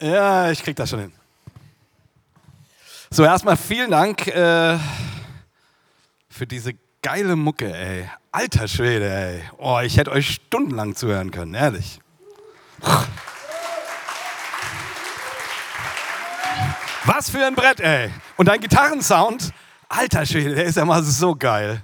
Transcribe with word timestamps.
Ja, 0.00 0.50
ich 0.50 0.62
krieg 0.62 0.76
das 0.76 0.90
schon 0.90 1.00
hin. 1.00 1.12
So, 3.10 3.24
erstmal 3.24 3.56
vielen 3.56 3.90
Dank 3.90 4.26
äh, 4.26 4.78
für 6.28 6.46
diese 6.46 6.74
geile 7.00 7.36
Mucke, 7.36 7.72
ey. 7.72 8.10
Alter 8.32 8.68
Schwede, 8.68 9.08
ey. 9.08 9.42
Oh, 9.58 9.80
ich 9.80 9.96
hätte 9.96 10.10
euch 10.10 10.34
stundenlang 10.34 10.94
zuhören 10.94 11.30
können, 11.30 11.54
ehrlich. 11.54 12.00
Was 17.04 17.30
für 17.30 17.46
ein 17.46 17.54
Brett, 17.54 17.80
ey. 17.80 18.10
Und 18.36 18.48
dein 18.48 18.60
Gitarrensound, 18.60 19.52
alter 19.88 20.26
Schwede, 20.26 20.54
der 20.56 20.64
ist 20.64 20.76
ja 20.76 20.84
mal 20.84 21.02
so 21.02 21.34
geil. 21.34 21.80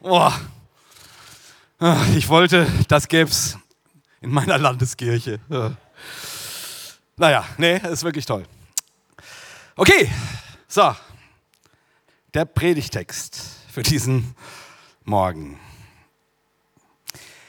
Boah. 0.00 0.32
Ich 2.16 2.28
wollte, 2.28 2.66
das 2.88 3.08
gäb's 3.08 3.58
in 4.20 4.30
meiner 4.30 4.56
Landeskirche. 4.56 5.40
Naja, 7.16 7.44
nee, 7.58 7.76
ist 7.76 8.02
wirklich 8.02 8.26
toll. 8.26 8.44
Okay, 9.76 10.10
so. 10.66 10.94
Der 12.32 12.44
Predigtext 12.44 13.40
für 13.68 13.84
diesen 13.84 14.34
Morgen. 15.04 15.60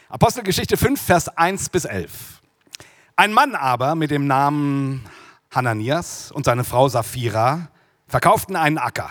Apostelgeschichte 0.09 0.77
5, 0.77 1.01
Vers 1.01 1.29
1 1.29 1.70
bis 1.70 1.85
11. 1.85 2.41
Ein 3.15 3.33
Mann 3.33 3.55
aber 3.55 3.95
mit 3.95 4.11
dem 4.11 4.27
Namen 4.27 5.03
Hananias 5.49 6.31
und 6.31 6.45
seine 6.45 6.63
Frau 6.63 6.87
Sapphira 6.87 7.70
verkauften 8.07 8.55
einen 8.55 8.77
Acker. 8.77 9.09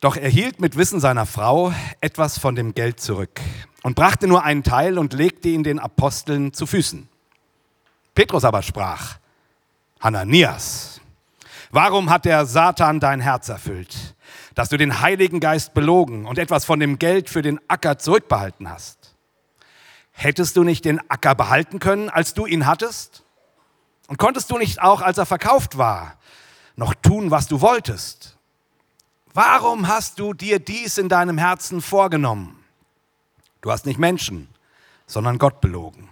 Doch 0.00 0.16
er 0.16 0.30
hielt 0.30 0.60
mit 0.60 0.78
Wissen 0.78 0.98
seiner 0.98 1.26
Frau 1.26 1.74
etwas 2.00 2.38
von 2.38 2.54
dem 2.54 2.72
Geld 2.72 3.00
zurück 3.00 3.38
und 3.82 3.96
brachte 3.96 4.26
nur 4.26 4.44
einen 4.44 4.62
Teil 4.62 4.98
und 4.98 5.12
legte 5.12 5.50
ihn 5.50 5.62
den 5.62 5.78
Aposteln 5.78 6.54
zu 6.54 6.64
Füßen. 6.64 7.06
Petrus 8.20 8.44
aber 8.44 8.60
sprach, 8.60 9.16
Hananias, 9.98 11.00
warum 11.70 12.10
hat 12.10 12.26
der 12.26 12.44
Satan 12.44 13.00
dein 13.00 13.18
Herz 13.18 13.48
erfüllt, 13.48 14.14
dass 14.54 14.68
du 14.68 14.76
den 14.76 15.00
Heiligen 15.00 15.40
Geist 15.40 15.72
belogen 15.72 16.26
und 16.26 16.38
etwas 16.38 16.66
von 16.66 16.80
dem 16.80 16.98
Geld 16.98 17.30
für 17.30 17.40
den 17.40 17.58
Acker 17.66 17.96
zurückbehalten 17.96 18.68
hast? 18.68 19.16
Hättest 20.12 20.58
du 20.58 20.64
nicht 20.64 20.84
den 20.84 21.00
Acker 21.10 21.34
behalten 21.34 21.78
können, 21.78 22.10
als 22.10 22.34
du 22.34 22.44
ihn 22.44 22.66
hattest? 22.66 23.24
Und 24.06 24.18
konntest 24.18 24.50
du 24.50 24.58
nicht 24.58 24.82
auch, 24.82 25.00
als 25.00 25.16
er 25.16 25.24
verkauft 25.24 25.78
war, 25.78 26.18
noch 26.76 26.92
tun, 26.92 27.30
was 27.30 27.48
du 27.48 27.62
wolltest? 27.62 28.36
Warum 29.32 29.88
hast 29.88 30.18
du 30.18 30.34
dir 30.34 30.58
dies 30.58 30.98
in 30.98 31.08
deinem 31.08 31.38
Herzen 31.38 31.80
vorgenommen? 31.80 32.62
Du 33.62 33.72
hast 33.72 33.86
nicht 33.86 33.98
Menschen, 33.98 34.50
sondern 35.06 35.38
Gott 35.38 35.62
belogen. 35.62 36.09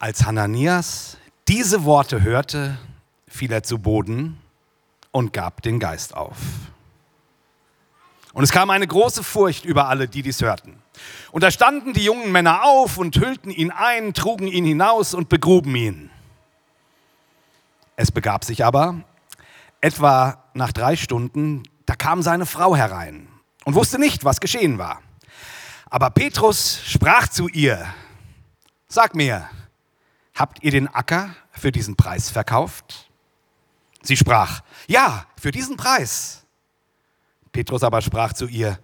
Als 0.00 0.24
Hananias 0.24 1.18
diese 1.46 1.84
Worte 1.84 2.22
hörte, 2.22 2.78
fiel 3.28 3.52
er 3.52 3.62
zu 3.62 3.78
Boden 3.78 4.40
und 5.10 5.34
gab 5.34 5.60
den 5.60 5.78
Geist 5.78 6.16
auf. 6.16 6.38
Und 8.32 8.42
es 8.42 8.50
kam 8.50 8.70
eine 8.70 8.86
große 8.86 9.22
Furcht 9.22 9.66
über 9.66 9.88
alle, 9.88 10.08
die 10.08 10.22
dies 10.22 10.40
hörten. 10.40 10.80
Und 11.32 11.42
da 11.42 11.50
standen 11.50 11.92
die 11.92 12.02
jungen 12.02 12.32
Männer 12.32 12.64
auf 12.64 12.96
und 12.96 13.14
hüllten 13.18 13.50
ihn 13.50 13.70
ein, 13.70 14.14
trugen 14.14 14.46
ihn 14.46 14.64
hinaus 14.64 15.12
und 15.12 15.28
begruben 15.28 15.76
ihn. 15.76 16.10
Es 17.94 18.10
begab 18.10 18.46
sich 18.46 18.64
aber, 18.64 19.02
etwa 19.82 20.42
nach 20.54 20.72
drei 20.72 20.96
Stunden, 20.96 21.64
da 21.84 21.94
kam 21.94 22.22
seine 22.22 22.46
Frau 22.46 22.74
herein 22.74 23.28
und 23.66 23.74
wusste 23.74 23.98
nicht, 23.98 24.24
was 24.24 24.40
geschehen 24.40 24.78
war. 24.78 25.02
Aber 25.90 26.08
Petrus 26.08 26.80
sprach 26.86 27.28
zu 27.28 27.48
ihr, 27.48 27.84
sag 28.88 29.14
mir, 29.14 29.50
habt 30.40 30.62
ihr 30.62 30.70
den 30.70 30.88
Acker 30.88 31.34
für 31.52 31.70
diesen 31.70 31.96
Preis 31.96 32.30
verkauft? 32.30 33.10
Sie 34.02 34.16
sprach, 34.16 34.62
ja, 34.86 35.26
für 35.38 35.50
diesen 35.50 35.76
Preis. 35.76 36.46
Petrus 37.52 37.82
aber 37.82 38.00
sprach 38.00 38.32
zu 38.32 38.46
ihr, 38.46 38.78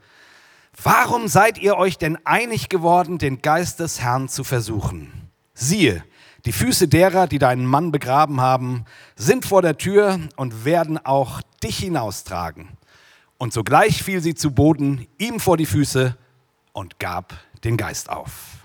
warum 0.82 1.28
seid 1.28 1.56
ihr 1.56 1.78
euch 1.78 1.96
denn 1.96 2.18
einig 2.26 2.68
geworden, 2.68 3.16
den 3.16 3.40
Geist 3.40 3.80
des 3.80 4.02
Herrn 4.02 4.28
zu 4.28 4.44
versuchen? 4.44 5.30
Siehe, 5.54 6.04
die 6.44 6.52
Füße 6.52 6.88
derer, 6.88 7.26
die 7.26 7.38
deinen 7.38 7.64
Mann 7.64 7.90
begraben 7.90 8.42
haben, 8.42 8.84
sind 9.14 9.46
vor 9.46 9.62
der 9.62 9.78
Tür 9.78 10.20
und 10.36 10.66
werden 10.66 10.98
auch 11.04 11.40
dich 11.62 11.78
hinaustragen. 11.78 12.68
Und 13.38 13.54
sogleich 13.54 14.02
fiel 14.02 14.20
sie 14.20 14.34
zu 14.34 14.50
Boden, 14.50 15.06
ihm 15.16 15.40
vor 15.40 15.56
die 15.56 15.66
Füße 15.66 16.18
und 16.72 16.98
gab 16.98 17.32
den 17.64 17.78
Geist 17.78 18.10
auf. 18.10 18.55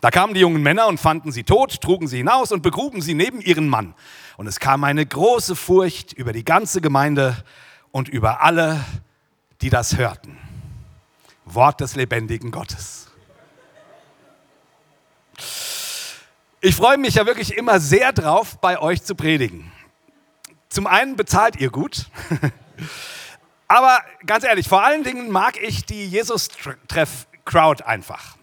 Da 0.00 0.10
kamen 0.10 0.32
die 0.32 0.40
jungen 0.40 0.62
Männer 0.62 0.86
und 0.86 0.98
fanden 0.98 1.30
sie 1.30 1.44
tot, 1.44 1.80
trugen 1.82 2.08
sie 2.08 2.18
hinaus 2.18 2.52
und 2.52 2.62
begruben 2.62 3.02
sie 3.02 3.14
neben 3.14 3.40
ihren 3.40 3.68
Mann. 3.68 3.94
Und 4.36 4.46
es 4.46 4.58
kam 4.58 4.84
eine 4.84 5.04
große 5.04 5.54
Furcht 5.54 6.14
über 6.14 6.32
die 6.32 6.44
ganze 6.44 6.80
Gemeinde 6.80 7.36
und 7.90 8.08
über 8.08 8.42
alle, 8.42 8.82
die 9.60 9.68
das 9.68 9.98
hörten. 9.98 10.38
Wort 11.44 11.80
des 11.80 11.96
lebendigen 11.96 12.50
Gottes. 12.50 13.08
Ich 16.62 16.74
freue 16.74 16.98
mich 16.98 17.14
ja 17.14 17.26
wirklich 17.26 17.56
immer 17.56 17.80
sehr 17.80 18.12
drauf, 18.12 18.58
bei 18.58 18.78
euch 18.78 19.02
zu 19.02 19.14
predigen. 19.14 19.70
Zum 20.68 20.86
einen 20.86 21.16
bezahlt 21.16 21.56
ihr 21.56 21.70
gut. 21.70 22.06
Aber 23.68 24.00
ganz 24.26 24.44
ehrlich, 24.44 24.68
vor 24.68 24.82
allen 24.82 25.04
Dingen 25.04 25.30
mag 25.30 25.60
ich 25.60 25.84
die 25.84 26.06
Jesus-Treff-Crowd 26.06 27.84
einfach. 27.84 28.36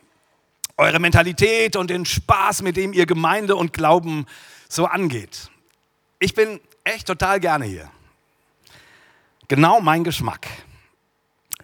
Eure 0.78 1.00
Mentalität 1.00 1.76
und 1.76 1.90
den 1.90 2.06
Spaß, 2.06 2.62
mit 2.62 2.78
dem 2.78 2.94
ihr 2.94 3.08
Gemeinde 3.08 3.56
und 3.56 3.74
Glauben 3.74 4.28
so 4.70 4.86
angeht. 4.86 5.50
Ich 6.20 6.36
bin 6.36 6.60
echt 6.84 7.08
total 7.08 7.40
gerne 7.40 7.66
hier. 7.66 7.90
Genau 9.48 9.82
mein 9.82 10.04
Geschmack. 10.04 10.48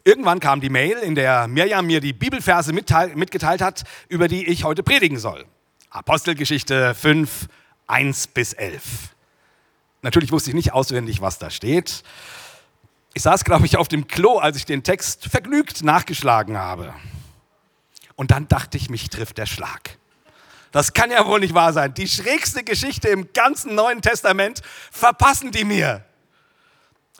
Irgendwann 0.03 0.39
kam 0.39 0.61
die 0.61 0.69
Mail, 0.69 0.97
in 0.97 1.15
der 1.15 1.47
Mirjam 1.47 1.85
mir 1.85 2.01
die 2.01 2.11
Bibelverse 2.11 2.73
mitgeteilt 2.73 3.61
hat, 3.61 3.83
über 4.09 4.27
die 4.27 4.47
ich 4.47 4.63
heute 4.63 4.83
predigen 4.83 5.19
soll. 5.19 5.45
Apostelgeschichte 5.91 6.95
5, 6.95 7.47
1 7.87 8.27
bis 8.27 8.53
11. 8.53 8.81
Natürlich 10.01 10.31
wusste 10.31 10.49
ich 10.49 10.55
nicht 10.55 10.73
auswendig, 10.73 11.21
was 11.21 11.37
da 11.37 11.49
steht. 11.51 12.03
Ich 13.13 13.21
saß, 13.21 13.43
glaube 13.43 13.65
ich, 13.67 13.77
auf 13.77 13.87
dem 13.87 14.07
Klo, 14.07 14.39
als 14.39 14.57
ich 14.57 14.65
den 14.65 14.83
Text 14.83 15.25
vergnügt 15.25 15.83
nachgeschlagen 15.83 16.57
habe. 16.57 16.93
Und 18.15 18.31
dann 18.31 18.47
dachte 18.47 18.77
ich, 18.77 18.89
mich 18.89 19.09
trifft 19.09 19.37
der 19.37 19.45
Schlag. 19.45 19.97
Das 20.71 20.93
kann 20.93 21.11
ja 21.11 21.25
wohl 21.27 21.39
nicht 21.39 21.53
wahr 21.53 21.71
sein. 21.71 21.93
Die 21.93 22.07
schrägste 22.07 22.63
Geschichte 22.63 23.09
im 23.09 23.31
ganzen 23.33 23.75
Neuen 23.75 24.01
Testament 24.01 24.61
verpassen 24.91 25.51
die 25.51 25.65
mir. 25.65 26.03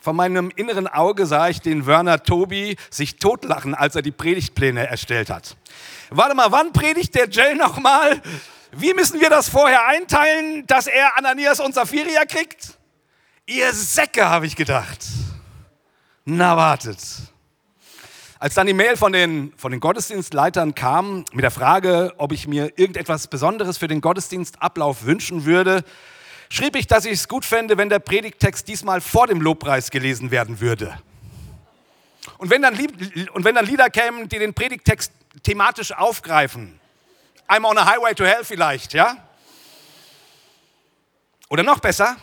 Von 0.02 0.16
meinem 0.16 0.52
inneren 0.56 0.88
Auge 0.88 1.26
sah 1.26 1.48
ich 1.48 1.62
den 1.62 1.86
Werner 1.86 2.24
Tobi 2.24 2.76
sich 2.90 3.18
totlachen, 3.18 3.74
als 3.74 3.96
er 3.96 4.02
die 4.02 4.12
Predigtpläne 4.12 4.86
erstellt 4.86 5.30
hat. 5.30 5.56
Warte 6.09 6.36
mal, 6.36 6.52
wann 6.52 6.74
predigt 6.74 7.16
der 7.16 7.30
Jell 7.30 7.56
nochmal? 7.56 8.22
Wie 8.72 8.94
müssen 8.94 9.22
wir 9.22 9.30
das 9.30 9.50
vorher 9.50 9.86
einteilen, 9.88 10.68
dass 10.68 10.88
er 10.88 11.18
Ananias 11.18 11.59
und 11.59 11.76
Sapphira 11.76 12.26
kriegt? 12.26 12.78
Ihr 13.46 13.72
Säcke, 13.72 14.28
habe 14.28 14.46
ich 14.48 14.56
gedacht. 14.56 15.06
Na, 16.26 16.58
wartet. 16.58 16.98
Als 18.44 18.56
dann 18.56 18.68
die 18.68 18.74
Mail 18.74 18.98
von 18.98 19.14
den, 19.14 19.54
von 19.56 19.72
den 19.72 19.80
Gottesdienstleitern 19.80 20.76
kam 20.76 21.24
mit 21.31 21.44
der 21.44 21.50
Frage, 21.50 22.12
ob 22.18 22.34
ich 22.34 22.46
mir 22.46 22.78
irgendetwas 22.78 23.28
Besonderes 23.28 23.78
für 23.78 23.88
den 23.88 24.02
Gottesdienstablauf 24.02 25.06
wünschen 25.06 25.46
würde, 25.46 25.86
schrieb 26.50 26.76
ich, 26.76 26.86
dass 26.86 27.06
ich 27.06 27.14
es 27.14 27.30
gut 27.30 27.46
fände, 27.46 27.78
wenn 27.78 27.88
der 27.88 28.00
Predigttext 28.00 28.68
diesmal 28.68 29.00
vor 29.00 29.28
dem 29.28 29.40
Lobpreis 29.40 29.92
gelesen 29.92 30.30
werden 30.30 30.59
würde. 30.59 31.00
Und 32.38 32.50
wenn 32.50 32.62
dann, 32.62 32.78
und 33.32 33.46
wenn 33.46 33.56
dann 33.56 33.66
Lieder 33.66 33.90
kämen, 33.90 34.28
die 34.28 34.40
den 34.40 34.53
Predigttext 34.53 35.14
thematisch 35.44 35.94
aufgreifen, 35.94 36.78
I'm 37.48 37.66
on 37.66 37.78
a 37.78 37.86
highway 37.86 38.14
to 38.14 38.26
hell 38.26 38.44
vielleicht, 38.44 38.94
ja? 38.94 39.16
Oder 41.48 41.64
noch 41.64 41.79
besser, 41.79 42.17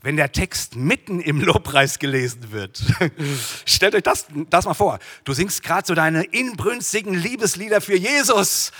wenn 0.00 0.16
der 0.16 0.30
Text 0.32 0.76
mitten 0.76 1.20
im 1.20 1.40
Lobpreis 1.40 1.98
gelesen 1.98 2.52
wird. 2.52 2.80
Stellt 3.66 3.94
euch 3.94 4.02
das, 4.02 4.26
das 4.48 4.64
mal 4.64 4.74
vor. 4.74 4.98
Du 5.24 5.32
singst 5.32 5.62
gerade 5.62 5.86
so 5.86 5.94
deine 5.94 6.22
inbrünstigen 6.22 7.14
Liebeslieder 7.14 7.80
für 7.80 7.96
Jesus. 7.96 8.70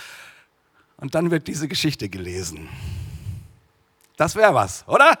Und 0.97 1.15
dann 1.15 1.29
wird 1.31 1.47
diese 1.47 1.67
Geschichte 1.67 2.09
gelesen. 2.09 2.69
Das 4.15 4.35
wäre 4.35 4.53
was, 4.53 4.87
oder? 4.87 5.17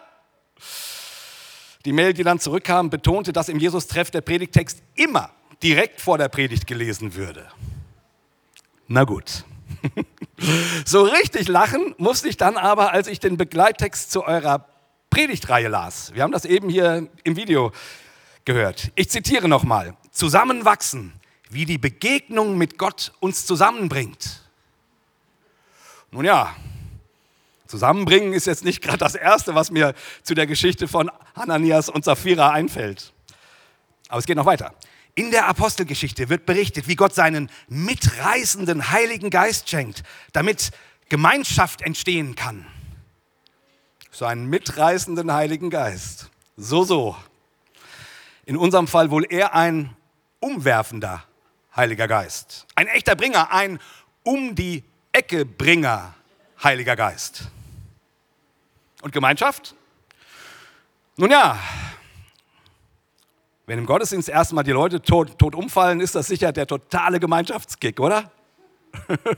Die 1.85 1.93
Mail, 1.93 2.13
die 2.13 2.23
dann 2.23 2.39
zurückkam, 2.39 2.89
betonte, 2.89 3.31
dass 3.31 3.49
im 3.49 3.59
Jesus-Treff 3.59 4.11
der 4.11 4.21
Predigtext 4.21 4.81
immer 4.95 5.31
direkt 5.63 6.01
vor 6.01 6.17
der 6.17 6.29
Predigt 6.29 6.67
gelesen 6.67 7.15
würde. 7.15 7.47
Na 8.87 9.03
gut. 9.03 9.45
so 10.85 11.03
richtig 11.03 11.47
lachen 11.47 11.93
musste 11.97 12.27
ich 12.27 12.37
dann 12.37 12.57
aber, 12.57 12.91
als 12.91 13.07
ich 13.07 13.19
den 13.19 13.37
Begleittext 13.37 14.11
zu 14.11 14.25
eurer 14.25 14.68
Predigtreihe 15.09 15.67
las. 15.67 16.13
Wir 16.13 16.23
haben 16.23 16.31
das 16.31 16.45
eben 16.45 16.69
hier 16.69 17.07
im 17.23 17.35
Video 17.35 17.71
gehört. 18.45 18.91
Ich 18.95 19.09
zitiere 19.09 19.47
nochmal. 19.47 19.95
Zusammenwachsen, 20.11 21.13
wie 21.49 21.65
die 21.65 21.77
Begegnung 21.77 22.57
mit 22.57 22.77
Gott 22.77 23.13
uns 23.19 23.45
zusammenbringt. 23.45 24.41
Nun 26.11 26.25
ja, 26.25 26.55
Zusammenbringen 27.69 28.33
ist 28.33 28.47
jetzt 28.47 28.65
nicht 28.65 28.81
gerade 28.81 28.97
das 28.97 29.13
Erste, 29.13 29.53
was 29.53 29.69
mir 29.69 29.93
zu 30.23 30.33
der 30.33 30.47
Geschichte 30.47 30.87
von 30.87 31.11
Hananias 31.35 31.87
und 31.87 32.03
Sapphira 32.03 32.49
einfällt. 32.49 33.13
Aber 34.07 34.17
es 34.17 34.25
geht 34.25 34.37
noch 34.37 34.47
weiter. 34.47 34.73
In 35.13 35.29
der 35.29 35.47
Apostelgeschichte 35.47 36.29
wird 36.29 36.47
berichtet, 36.47 36.87
wie 36.87 36.95
Gott 36.95 37.13
seinen 37.13 37.51
mitreißenden 37.67 38.89
Heiligen 38.89 39.29
Geist 39.29 39.69
schenkt, 39.69 40.01
damit 40.33 40.71
Gemeinschaft 41.09 41.83
entstehen 41.83 42.33
kann. 42.33 42.65
Seinen 44.19 44.49
mitreißenden 44.49 45.31
Heiligen 45.31 45.69
Geist. 45.69 46.29
So, 46.57 46.83
so. 46.83 47.15
In 48.45 48.57
unserem 48.57 48.85
Fall 48.85 49.11
wohl 49.11 49.25
eher 49.31 49.55
ein 49.55 49.95
umwerfender 50.41 51.23
Heiliger 51.73 52.09
Geist. 52.09 52.67
Ein 52.75 52.87
echter 52.87 53.15
Bringer, 53.15 53.53
ein 53.53 53.79
um 54.23 54.55
die 54.55 54.83
Ecke 55.13 55.45
Bringer 55.45 56.15
Heiliger 56.61 56.97
Geist. 56.97 57.43
Und 59.01 59.13
Gemeinschaft? 59.13 59.73
Nun 61.15 61.31
ja, 61.31 61.57
wenn 63.67 63.79
im 63.79 63.85
Gottesdienst 63.85 64.27
erstmal 64.27 64.65
die 64.65 64.71
Leute 64.71 65.01
tot, 65.01 65.39
tot 65.39 65.55
umfallen, 65.55 66.01
ist 66.01 66.15
das 66.15 66.27
sicher 66.27 66.51
der 66.51 66.67
totale 66.67 67.21
Gemeinschaftskick, 67.21 68.01
oder? 68.01 68.29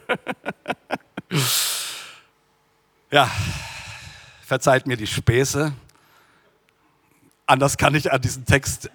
ja, 3.11 3.29
verzeiht 4.51 4.85
mir 4.85 4.97
die 4.97 5.07
Späße. 5.07 5.71
Anders 7.45 7.77
kann 7.77 7.95
ich 7.95 8.11
an 8.11 8.19
diesen 8.19 8.43
Text 8.43 8.89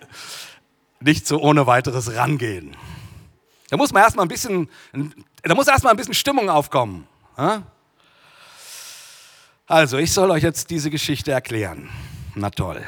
nicht 1.00 1.26
so 1.26 1.41
ohne 1.41 1.67
weiteres 1.67 2.14
rangehen. 2.14 2.76
Da 3.70 3.79
muss 3.79 3.91
man 3.91 4.03
erstmal 4.03 4.26
ein 4.26 4.29
bisschen, 4.29 4.69
da 5.43 5.55
muss 5.55 5.67
erstmal 5.67 5.94
ein 5.94 5.97
bisschen 5.97 6.12
Stimmung 6.12 6.50
aufkommen. 6.50 7.06
Also, 9.67 9.97
ich 9.97 10.12
soll 10.12 10.31
euch 10.31 10.43
jetzt 10.43 10.69
diese 10.69 10.91
Geschichte 10.91 11.32
erklären. 11.32 11.88
Na 12.35 12.50
toll. 12.50 12.85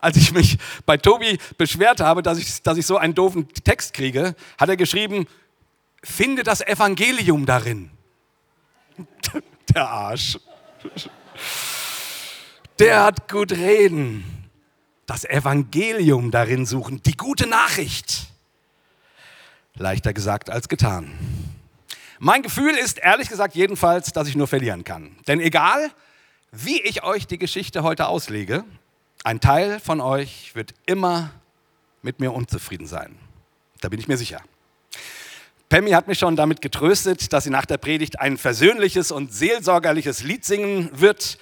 Als 0.00 0.16
ich 0.16 0.32
mich 0.32 0.58
bei 0.84 0.96
Tobi 0.96 1.38
beschwert 1.56 2.00
habe, 2.00 2.24
dass 2.24 2.38
ich, 2.38 2.60
dass 2.64 2.76
ich 2.76 2.86
so 2.86 2.96
einen 2.96 3.14
doofen 3.14 3.46
Text 3.62 3.94
kriege, 3.94 4.34
hat 4.58 4.68
er 4.68 4.76
geschrieben, 4.76 5.28
finde 6.02 6.42
das 6.42 6.60
Evangelium 6.60 7.46
darin. 7.46 7.92
Der 9.72 9.88
Arsch. 9.88 10.40
Der 12.78 13.04
hat 13.04 13.28
gut 13.28 13.52
reden. 13.52 14.24
Das 15.06 15.24
Evangelium 15.24 16.30
darin 16.30 16.66
suchen, 16.66 17.02
die 17.02 17.16
gute 17.16 17.46
Nachricht. 17.46 18.26
Leichter 19.74 20.12
gesagt 20.12 20.50
als 20.50 20.68
getan. 20.68 21.12
Mein 22.18 22.42
Gefühl 22.42 22.74
ist 22.74 22.98
ehrlich 22.98 23.28
gesagt 23.28 23.54
jedenfalls, 23.54 24.12
dass 24.12 24.28
ich 24.28 24.36
nur 24.36 24.46
verlieren 24.46 24.84
kann. 24.84 25.16
Denn 25.28 25.40
egal, 25.40 25.90
wie 26.50 26.80
ich 26.80 27.02
euch 27.02 27.26
die 27.26 27.38
Geschichte 27.38 27.82
heute 27.82 28.08
auslege, 28.08 28.64
ein 29.22 29.40
Teil 29.40 29.80
von 29.80 30.00
euch 30.00 30.54
wird 30.54 30.74
immer 30.86 31.30
mit 32.02 32.20
mir 32.20 32.32
unzufrieden 32.32 32.86
sein. 32.86 33.16
Da 33.80 33.88
bin 33.88 34.00
ich 34.00 34.08
mir 34.08 34.16
sicher. 34.16 34.40
Pemmi 35.68 35.90
hat 35.90 36.06
mich 36.06 36.18
schon 36.18 36.36
damit 36.36 36.62
getröstet, 36.62 37.32
dass 37.32 37.44
sie 37.44 37.50
nach 37.50 37.66
der 37.66 37.78
Predigt 37.78 38.20
ein 38.20 38.38
versöhnliches 38.38 39.10
und 39.10 39.32
seelsorgerliches 39.32 40.22
Lied 40.22 40.44
singen 40.44 40.90
wird 40.92 41.38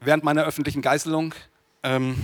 während 0.00 0.24
meiner 0.24 0.44
öffentlichen 0.44 0.80
Geißelung. 0.80 1.34
Ähm, 1.82 2.16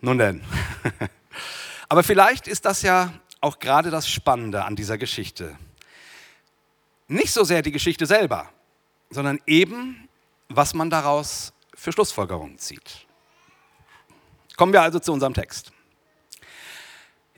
nun 0.00 0.18
denn. 0.18 0.42
Aber 1.88 2.02
vielleicht 2.02 2.48
ist 2.48 2.64
das 2.64 2.82
ja 2.82 3.12
auch 3.42 3.58
gerade 3.58 3.90
das 3.90 4.08
Spannende 4.08 4.64
an 4.64 4.76
dieser 4.76 4.96
Geschichte. 4.96 5.58
Nicht 7.08 7.32
so 7.32 7.44
sehr 7.44 7.60
die 7.60 7.72
Geschichte 7.72 8.06
selber, 8.06 8.48
sondern 9.10 9.40
eben, 9.46 10.08
was 10.48 10.72
man 10.72 10.88
daraus 10.88 11.52
für 11.74 11.92
Schlussfolgerungen 11.92 12.58
zieht. 12.58 13.06
Kommen 14.56 14.72
wir 14.72 14.82
also 14.82 14.98
zu 15.00 15.12
unserem 15.12 15.34
Text. 15.34 15.71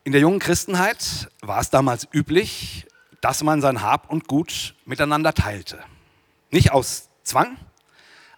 In 0.06 0.12
der 0.12 0.20
jungen 0.20 0.38
Christenheit 0.38 1.30
war 1.40 1.60
es 1.60 1.70
damals 1.70 2.06
üblich, 2.12 2.86
dass 3.22 3.42
man 3.42 3.62
sein 3.62 3.80
Hab 3.80 4.10
und 4.10 4.28
Gut 4.28 4.74
miteinander 4.84 5.32
teilte. 5.32 5.82
Nicht 6.50 6.72
aus 6.72 7.08
Zwang, 7.22 7.56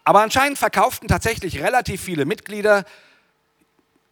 aber 0.05 0.23
anscheinend 0.23 0.59
verkauften 0.59 1.09
tatsächlich 1.09 1.61
relativ 1.61 2.01
viele 2.01 2.25
Mitglieder 2.25 2.85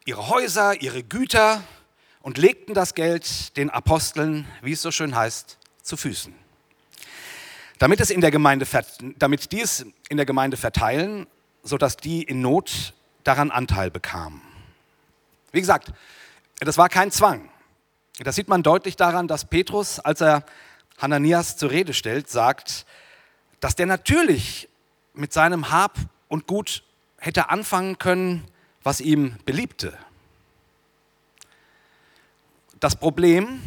ihre 0.04 0.28
Häuser, 0.28 0.82
ihre 0.82 1.04
Güter 1.04 1.62
und 2.22 2.38
legten 2.38 2.74
das 2.74 2.94
Geld 2.94 3.56
den 3.56 3.70
Aposteln, 3.70 4.48
wie 4.60 4.72
es 4.72 4.82
so 4.82 4.90
schön 4.90 5.14
heißt, 5.14 5.56
zu 5.80 5.96
Füßen. 5.96 6.34
Damit, 7.78 8.00
es 8.00 8.10
in 8.10 8.20
der 8.20 8.32
Gemeinde, 8.32 8.66
damit 9.16 9.52
die 9.52 9.60
es 9.60 9.86
in 10.08 10.16
der 10.16 10.26
Gemeinde 10.26 10.56
verteilen, 10.56 11.28
sodass 11.62 11.96
die 11.96 12.24
in 12.24 12.40
Not 12.40 12.94
daran 13.22 13.52
Anteil 13.52 13.92
bekamen. 13.92 14.42
Wie 15.52 15.60
gesagt, 15.60 15.92
das 16.60 16.78
war 16.78 16.88
kein 16.88 17.10
Zwang. 17.10 17.50
Das 18.18 18.36
sieht 18.36 18.48
man 18.48 18.62
deutlich 18.62 18.96
daran, 18.96 19.26
dass 19.26 19.44
Petrus, 19.44 19.98
als 19.98 20.20
er 20.20 20.44
Hananias 20.98 21.56
zur 21.56 21.70
Rede 21.70 21.94
stellt, 21.94 22.30
sagt, 22.30 22.86
dass 23.60 23.74
der 23.74 23.86
natürlich 23.86 24.68
mit 25.14 25.32
seinem 25.32 25.70
Hab 25.70 25.98
und 26.28 26.46
Gut 26.46 26.84
hätte 27.18 27.50
anfangen 27.50 27.98
können, 27.98 28.46
was 28.82 29.00
ihm 29.00 29.36
beliebte. 29.44 29.96
Das 32.78 32.96
Problem 32.96 33.62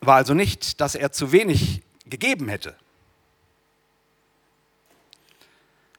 war 0.00 0.16
also 0.16 0.32
nicht, 0.32 0.80
dass 0.80 0.94
er 0.94 1.12
zu 1.12 1.32
wenig 1.32 1.82
gegeben 2.06 2.48
hätte, 2.48 2.76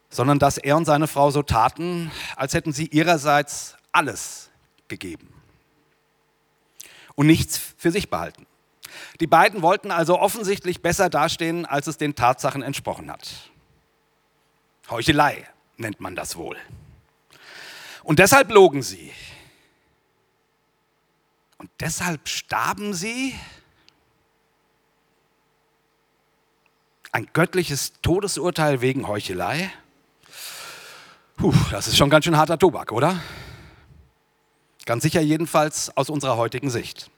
sondern 0.10 0.40
dass 0.40 0.58
er 0.58 0.78
und 0.78 0.86
seine 0.86 1.08
Frau 1.08 1.30
so 1.30 1.44
taten, 1.44 2.12
als 2.36 2.54
hätten 2.54 2.72
sie 2.72 2.88
ihrerseits 2.88 3.75
alles 3.92 4.50
gegeben 4.88 5.37
und 7.18 7.28
nichts 7.28 7.58
für 7.78 7.92
sich 7.92 8.10
behalten. 8.10 8.46
Die 9.19 9.28
beiden 9.28 9.62
wollten 9.62 9.92
also 9.92 10.19
offensichtlich 10.19 10.81
besser 10.81 11.10
dastehen, 11.10 11.66
als 11.66 11.88
es 11.88 11.98
den 11.98 12.16
Tatsachen 12.16 12.62
entsprochen 12.62 13.12
hat. 13.12 13.28
Heuchelei 14.90 15.46
nennt 15.75 16.00
man 16.00 16.16
das 16.16 16.38
wohl. 16.38 16.56
Und 18.04 18.19
deshalb 18.19 18.52
logen 18.52 18.84
sie. 18.84 19.12
Und 21.58 21.69
deshalb 21.80 22.30
starben 22.30 22.94
sie. 22.94 23.36
Ein 27.12 27.28
göttliches 27.34 27.94
Todesurteil 28.02 28.81
wegen 28.81 29.08
Heuchelei. 29.08 29.72
Puh, 31.36 31.54
das 31.72 31.88
ist 31.88 31.98
schon 31.98 32.12
ganz 32.12 32.25
schön 32.25 32.38
harter 32.38 32.60
Tobak, 32.60 32.91
oder? 32.91 33.20
Ganz 34.86 35.03
sicher 35.03 35.20
jedenfalls 35.20 35.96
aus 35.98 36.10
unserer 36.10 36.38
heutigen 36.38 36.70
Sicht. 36.70 37.12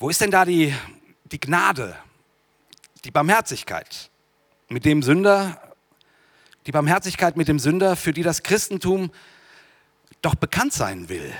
Wo 0.00 0.08
ist 0.08 0.22
denn 0.22 0.30
da 0.30 0.46
die, 0.46 0.74
die 1.30 1.38
Gnade, 1.38 1.94
die 3.04 3.10
Barmherzigkeit 3.10 4.10
mit 4.70 4.86
dem 4.86 5.02
Sünder, 5.02 5.60
die 6.64 6.72
Barmherzigkeit 6.72 7.36
mit 7.36 7.48
dem 7.48 7.58
Sünder, 7.58 7.96
für 7.96 8.14
die 8.14 8.22
das 8.22 8.42
Christentum 8.42 9.10
doch 10.22 10.34
bekannt 10.34 10.72
sein 10.72 11.10
will? 11.10 11.30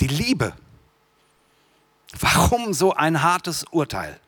Die 0.00 0.06
Liebe. 0.06 0.52
Warum 2.20 2.74
so 2.74 2.92
ein 2.92 3.22
hartes 3.22 3.64
Urteil? 3.70 4.20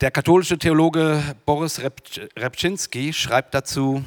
Der 0.00 0.12
katholische 0.12 0.56
Theologe 0.56 1.34
Boris 1.46 1.80
Repczynski 1.80 3.12
schreibt 3.12 3.54
dazu, 3.54 4.04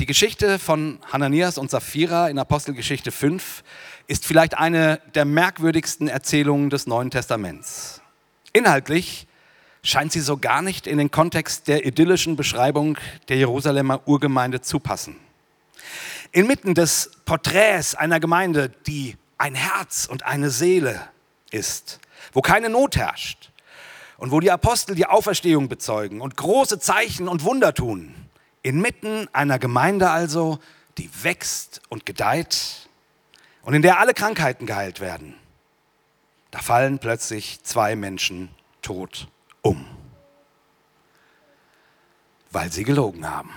die 0.00 0.06
Geschichte 0.06 0.58
von 0.58 0.98
Hananias 1.12 1.58
und 1.58 1.70
Sapphira 1.70 2.30
in 2.30 2.38
Apostelgeschichte 2.38 3.12
5 3.12 3.62
ist 4.06 4.24
vielleicht 4.24 4.56
eine 4.56 4.98
der 5.14 5.26
merkwürdigsten 5.26 6.08
Erzählungen 6.08 6.70
des 6.70 6.86
Neuen 6.86 7.10
Testaments. 7.10 8.00
Inhaltlich 8.54 9.26
scheint 9.82 10.10
sie 10.10 10.20
so 10.20 10.38
gar 10.38 10.62
nicht 10.62 10.86
in 10.86 10.96
den 10.96 11.10
Kontext 11.10 11.68
der 11.68 11.84
idyllischen 11.84 12.34
Beschreibung 12.34 12.96
der 13.28 13.36
Jerusalemer 13.36 14.00
Urgemeinde 14.06 14.62
zu 14.62 14.80
passen. 14.80 15.16
Inmitten 16.32 16.74
des 16.74 17.10
Porträts 17.26 17.94
einer 17.94 18.20
Gemeinde, 18.20 18.72
die 18.86 19.18
ein 19.36 19.54
Herz 19.54 20.08
und 20.10 20.24
eine 20.24 20.48
Seele 20.48 21.08
ist, 21.50 22.00
wo 22.32 22.40
keine 22.40 22.70
Not 22.70 22.96
herrscht 22.96 23.50
und 24.16 24.30
wo 24.30 24.40
die 24.40 24.50
Apostel 24.50 24.94
die 24.94 25.04
Auferstehung 25.04 25.68
bezeugen 25.68 26.22
und 26.22 26.38
große 26.38 26.78
Zeichen 26.78 27.28
und 27.28 27.44
Wunder 27.44 27.74
tun, 27.74 28.14
Inmitten 28.62 29.28
einer 29.32 29.58
Gemeinde 29.58 30.10
also, 30.10 30.58
die 30.98 31.10
wächst 31.22 31.80
und 31.88 32.04
gedeiht 32.04 32.88
und 33.62 33.74
in 33.74 33.82
der 33.82 33.98
alle 33.98 34.14
Krankheiten 34.14 34.66
geheilt 34.66 35.00
werden, 35.00 35.34
da 36.50 36.58
fallen 36.60 36.98
plötzlich 36.98 37.62
zwei 37.62 37.96
Menschen 37.96 38.50
tot 38.82 39.28
um, 39.62 39.86
weil 42.50 42.70
sie 42.72 42.84
gelogen 42.84 43.28
haben. 43.28 43.50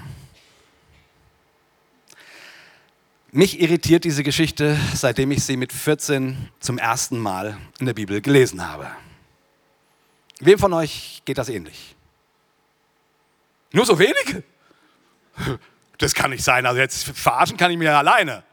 Mich 3.31 3.59
irritiert 3.59 4.03
diese 4.03 4.21
Geschichte, 4.21 4.77
seitdem 4.93 5.31
ich 5.31 5.43
sie 5.43 5.57
mit 5.57 5.73
14 5.73 6.49
zum 6.59 6.77
ersten 6.77 7.17
Mal 7.17 7.57
in 7.79 7.87
der 7.87 7.93
Bibel 7.93 8.21
gelesen 8.21 8.69
habe. 8.69 8.91
Wem 10.39 10.59
von 10.59 10.71
euch 10.73 11.23
geht 11.25 11.39
das 11.39 11.49
ähnlich? 11.49 11.95
Nur 13.71 13.87
so 13.87 13.97
wenige? 13.97 14.43
Das 15.97 16.13
kann 16.13 16.31
nicht 16.31 16.43
sein. 16.43 16.65
Also 16.65 16.79
jetzt 16.79 17.05
verarschen 17.17 17.57
kann 17.57 17.71
ich 17.71 17.77
mir 17.77 17.95
alleine. 17.95 18.43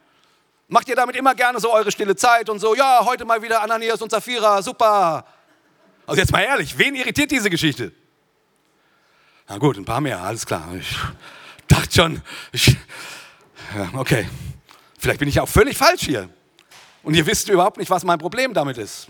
Macht 0.68 0.88
ihr 0.88 0.94
damit 0.94 1.16
immer 1.16 1.34
gerne 1.34 1.58
so 1.58 1.72
eure 1.72 1.90
stille 1.90 2.14
Zeit 2.14 2.48
und 2.48 2.60
so, 2.60 2.76
ja, 2.76 3.00
heute 3.04 3.24
mal 3.24 3.42
wieder 3.42 3.60
Ananias 3.60 4.00
und 4.02 4.10
Sapphira, 4.10 4.62
super. 4.62 5.26
Also 6.06 6.20
jetzt 6.20 6.30
mal 6.30 6.42
ehrlich, 6.42 6.78
wen 6.78 6.94
irritiert 6.94 7.30
diese 7.32 7.50
Geschichte? 7.50 7.92
Na 9.48 9.58
gut, 9.58 9.76
ein 9.76 9.84
paar 9.84 10.00
mehr, 10.00 10.22
alles 10.22 10.46
klar. 10.46 10.72
Ich 10.78 10.96
dachte 11.66 11.92
schon, 11.92 12.22
ich, 12.52 12.76
ja, 13.74 13.90
okay, 13.94 14.28
vielleicht 14.96 15.18
bin 15.18 15.28
ich 15.28 15.40
auch 15.40 15.48
völlig 15.48 15.76
falsch 15.76 16.02
hier. 16.02 16.28
Und 17.02 17.14
ihr 17.14 17.26
wisst 17.26 17.48
überhaupt 17.48 17.78
nicht, 17.78 17.90
was 17.90 18.04
mein 18.04 18.18
Problem 18.18 18.54
damit 18.54 18.78
ist. 18.78 19.08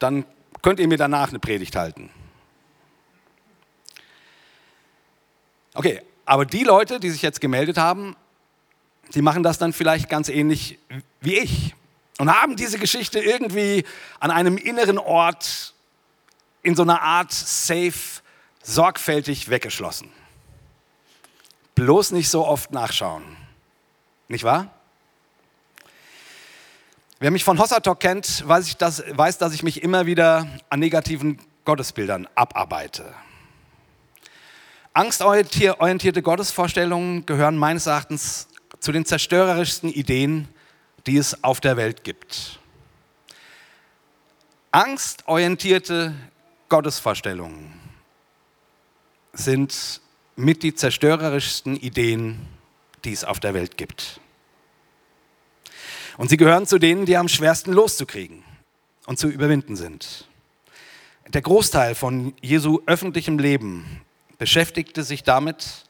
Dann 0.00 0.24
könnt 0.62 0.80
ihr 0.80 0.88
mir 0.88 0.98
danach 0.98 1.28
eine 1.28 1.38
Predigt 1.38 1.76
halten. 1.76 2.10
Okay, 5.74 6.02
aber 6.28 6.44
die 6.44 6.62
Leute, 6.62 7.00
die 7.00 7.08
sich 7.08 7.22
jetzt 7.22 7.40
gemeldet 7.40 7.78
haben, 7.78 8.14
die 9.14 9.22
machen 9.22 9.42
das 9.42 9.56
dann 9.56 9.72
vielleicht 9.72 10.10
ganz 10.10 10.28
ähnlich 10.28 10.78
wie 11.22 11.38
ich 11.38 11.74
und 12.18 12.30
haben 12.30 12.54
diese 12.54 12.78
Geschichte 12.78 13.18
irgendwie 13.18 13.84
an 14.20 14.30
einem 14.30 14.58
inneren 14.58 14.98
Ort 14.98 15.72
in 16.62 16.76
so 16.76 16.82
einer 16.82 17.00
Art 17.00 17.32
Safe 17.32 18.20
sorgfältig 18.62 19.48
weggeschlossen. 19.48 20.10
Bloß 21.74 22.12
nicht 22.12 22.28
so 22.28 22.46
oft 22.46 22.72
nachschauen. 22.72 23.24
Nicht 24.28 24.44
wahr? 24.44 24.70
Wer 27.20 27.30
mich 27.30 27.42
von 27.42 27.58
Hossatok 27.58 28.00
kennt, 28.00 28.46
weiß, 28.46 28.66
ich, 28.66 28.76
dass, 28.76 29.02
weiß, 29.16 29.38
dass 29.38 29.54
ich 29.54 29.62
mich 29.62 29.82
immer 29.82 30.04
wieder 30.04 30.46
an 30.68 30.80
negativen 30.80 31.38
Gottesbildern 31.64 32.28
abarbeite. 32.34 33.14
Angstorientierte 34.98 36.22
Gottesvorstellungen 36.22 37.24
gehören 37.24 37.56
meines 37.56 37.86
Erachtens 37.86 38.48
zu 38.80 38.90
den 38.90 39.04
zerstörerischsten 39.04 39.90
Ideen, 39.90 40.48
die 41.06 41.18
es 41.18 41.44
auf 41.44 41.60
der 41.60 41.76
Welt 41.76 42.02
gibt. 42.02 42.58
Angstorientierte 44.72 46.16
Gottesvorstellungen 46.68 47.74
sind 49.32 50.00
mit 50.34 50.64
die 50.64 50.74
zerstörerischsten 50.74 51.76
Ideen, 51.76 52.48
die 53.04 53.12
es 53.12 53.22
auf 53.22 53.38
der 53.38 53.54
Welt 53.54 53.76
gibt. 53.76 54.20
Und 56.16 56.28
sie 56.28 56.36
gehören 56.36 56.66
zu 56.66 56.80
denen, 56.80 57.06
die 57.06 57.16
am 57.16 57.28
schwersten 57.28 57.72
loszukriegen 57.72 58.42
und 59.06 59.16
zu 59.16 59.28
überwinden 59.28 59.76
sind. 59.76 60.26
Der 61.28 61.42
Großteil 61.42 61.94
von 61.94 62.34
Jesu 62.40 62.80
öffentlichem 62.86 63.38
Leben 63.38 64.00
beschäftigte 64.38 65.02
sich 65.02 65.24
damit, 65.24 65.84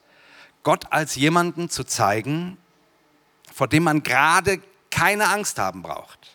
Gott 0.63 0.91
als 0.91 1.15
jemanden 1.15 1.71
zu 1.71 1.85
zeigen, 1.85 2.59
vor 3.53 3.69
dem 3.69 3.85
man 3.85 4.03
gerade 4.03 4.61
keine 4.91 5.29
Angst 5.29 5.59
haben 5.59 5.83
braucht. 5.83 6.35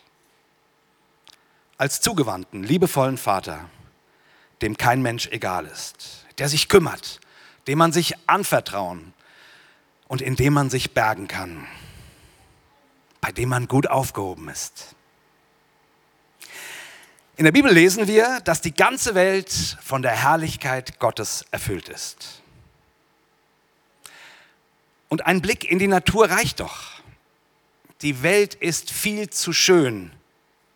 Als 1.76 2.00
zugewandten, 2.00 2.62
liebevollen 2.62 3.18
Vater, 3.18 3.68
dem 4.62 4.76
kein 4.76 5.02
Mensch 5.02 5.28
egal 5.28 5.66
ist, 5.66 6.24
der 6.38 6.48
sich 6.48 6.68
kümmert, 6.68 7.20
dem 7.66 7.78
man 7.78 7.92
sich 7.92 8.14
anvertrauen 8.28 9.12
und 10.06 10.22
in 10.22 10.36
dem 10.36 10.52
man 10.52 10.70
sich 10.70 10.92
bergen 10.92 11.28
kann, 11.28 11.66
bei 13.20 13.32
dem 13.32 13.48
man 13.48 13.68
gut 13.68 13.88
aufgehoben 13.88 14.48
ist. 14.48 14.94
In 17.36 17.44
der 17.44 17.52
Bibel 17.52 17.72
lesen 17.72 18.06
wir, 18.06 18.40
dass 18.44 18.60
die 18.60 18.74
ganze 18.74 19.16
Welt 19.16 19.50
von 19.82 20.02
der 20.02 20.12
Herrlichkeit 20.12 21.00
Gottes 21.00 21.44
erfüllt 21.50 21.88
ist. 21.88 22.42
Und 25.08 25.26
ein 25.26 25.42
Blick 25.42 25.68
in 25.68 25.80
die 25.80 25.88
Natur 25.88 26.30
reicht 26.30 26.60
doch. 26.60 26.92
Die 28.02 28.22
Welt 28.22 28.54
ist 28.54 28.92
viel 28.92 29.30
zu 29.30 29.52
schön 29.52 30.12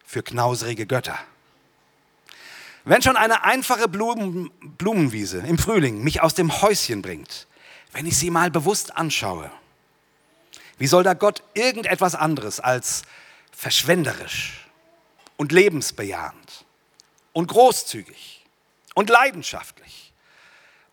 für 0.04 0.24
knauserige 0.24 0.86
Götter. 0.86 1.18
Wenn 2.84 3.02
schon 3.02 3.16
eine 3.16 3.44
einfache 3.44 3.86
Blumen, 3.86 4.50
Blumenwiese 4.60 5.38
im 5.38 5.58
Frühling 5.58 6.02
mich 6.02 6.22
aus 6.22 6.34
dem 6.34 6.60
Häuschen 6.60 7.02
bringt, 7.02 7.46
wenn 7.92 8.06
ich 8.06 8.18
sie 8.18 8.30
mal 8.30 8.50
bewusst 8.50 8.96
anschaue, 8.96 9.50
wie 10.78 10.86
soll 10.88 11.04
da 11.04 11.14
Gott 11.14 11.44
irgendetwas 11.54 12.16
anderes 12.16 12.58
als 12.58 13.02
verschwenderisch 13.52 14.67
und 15.38 15.52
lebensbejahend 15.52 16.66
und 17.32 17.46
großzügig 17.46 18.44
und 18.94 19.08
leidenschaftlich 19.08 20.12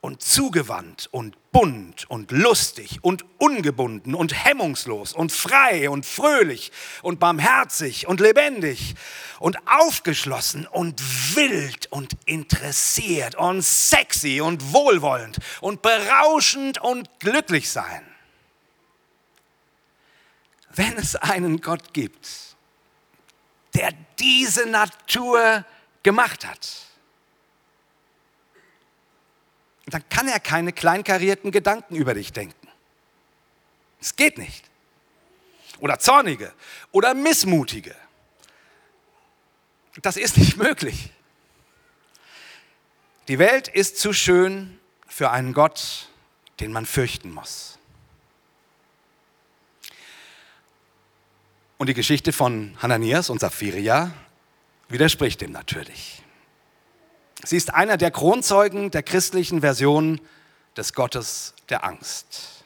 und 0.05 0.21
zugewandt 0.21 1.09
und 1.11 1.35
bunt 1.51 2.07
und 2.11 2.31
lustig 2.31 2.99
und 3.01 3.25
ungebunden 3.39 4.13
und 4.13 4.45
hemmungslos 4.45 5.13
und 5.13 5.31
frei 5.31 5.89
und 5.89 6.05
fröhlich 6.05 6.71
und 7.01 7.19
barmherzig 7.19 8.05
und 8.07 8.19
lebendig 8.19 8.93
und 9.39 9.57
aufgeschlossen 9.67 10.67
und 10.67 11.01
wild 11.35 11.91
und 11.91 12.15
interessiert 12.25 13.33
und 13.33 13.63
sexy 13.63 14.41
und 14.41 14.73
wohlwollend 14.73 15.39
und 15.59 15.81
berauschend 15.81 16.79
und 16.79 17.09
glücklich 17.19 17.71
sein. 17.71 18.05
Wenn 20.69 20.97
es 20.97 21.15
einen 21.15 21.61
Gott 21.61 21.93
gibt, 21.93 22.55
der 23.73 23.91
diese 24.19 24.65
Natur 24.65 25.65
gemacht 26.03 26.45
hat, 26.45 26.85
dann 29.87 30.07
kann 30.09 30.27
er 30.27 30.39
keine 30.39 30.73
kleinkarierten 30.73 31.51
Gedanken 31.51 31.95
über 31.95 32.13
dich 32.13 32.33
denken. 32.33 32.67
Es 34.01 34.15
geht 34.15 34.37
nicht. 34.37 34.69
Oder 35.79 35.99
zornige 35.99 36.53
oder 36.91 37.13
missmutige. 37.13 37.95
Das 40.01 40.17
ist 40.17 40.37
nicht 40.37 40.57
möglich. 40.57 41.11
Die 43.27 43.39
Welt 43.39 43.67
ist 43.67 43.97
zu 43.97 44.13
schön 44.13 44.79
für 45.07 45.31
einen 45.31 45.53
Gott, 45.53 46.09
den 46.59 46.71
man 46.71 46.85
fürchten 46.85 47.31
muss. 47.31 47.74
Und 51.77 51.87
die 51.87 51.93
Geschichte 51.93 52.31
von 52.31 52.75
Hananias 52.81 53.29
und 53.29 53.41
Sapphira 53.41 54.11
widerspricht 54.87 55.41
dem 55.41 55.51
natürlich. 55.51 56.21
Sie 57.43 57.57
ist 57.57 57.73
einer 57.73 57.97
der 57.97 58.11
Kronzeugen 58.11 58.91
der 58.91 59.03
christlichen 59.03 59.59
Version 59.59 60.21
des 60.77 60.93
Gottes 60.93 61.53
der 61.69 61.83
Angst. 61.83 62.63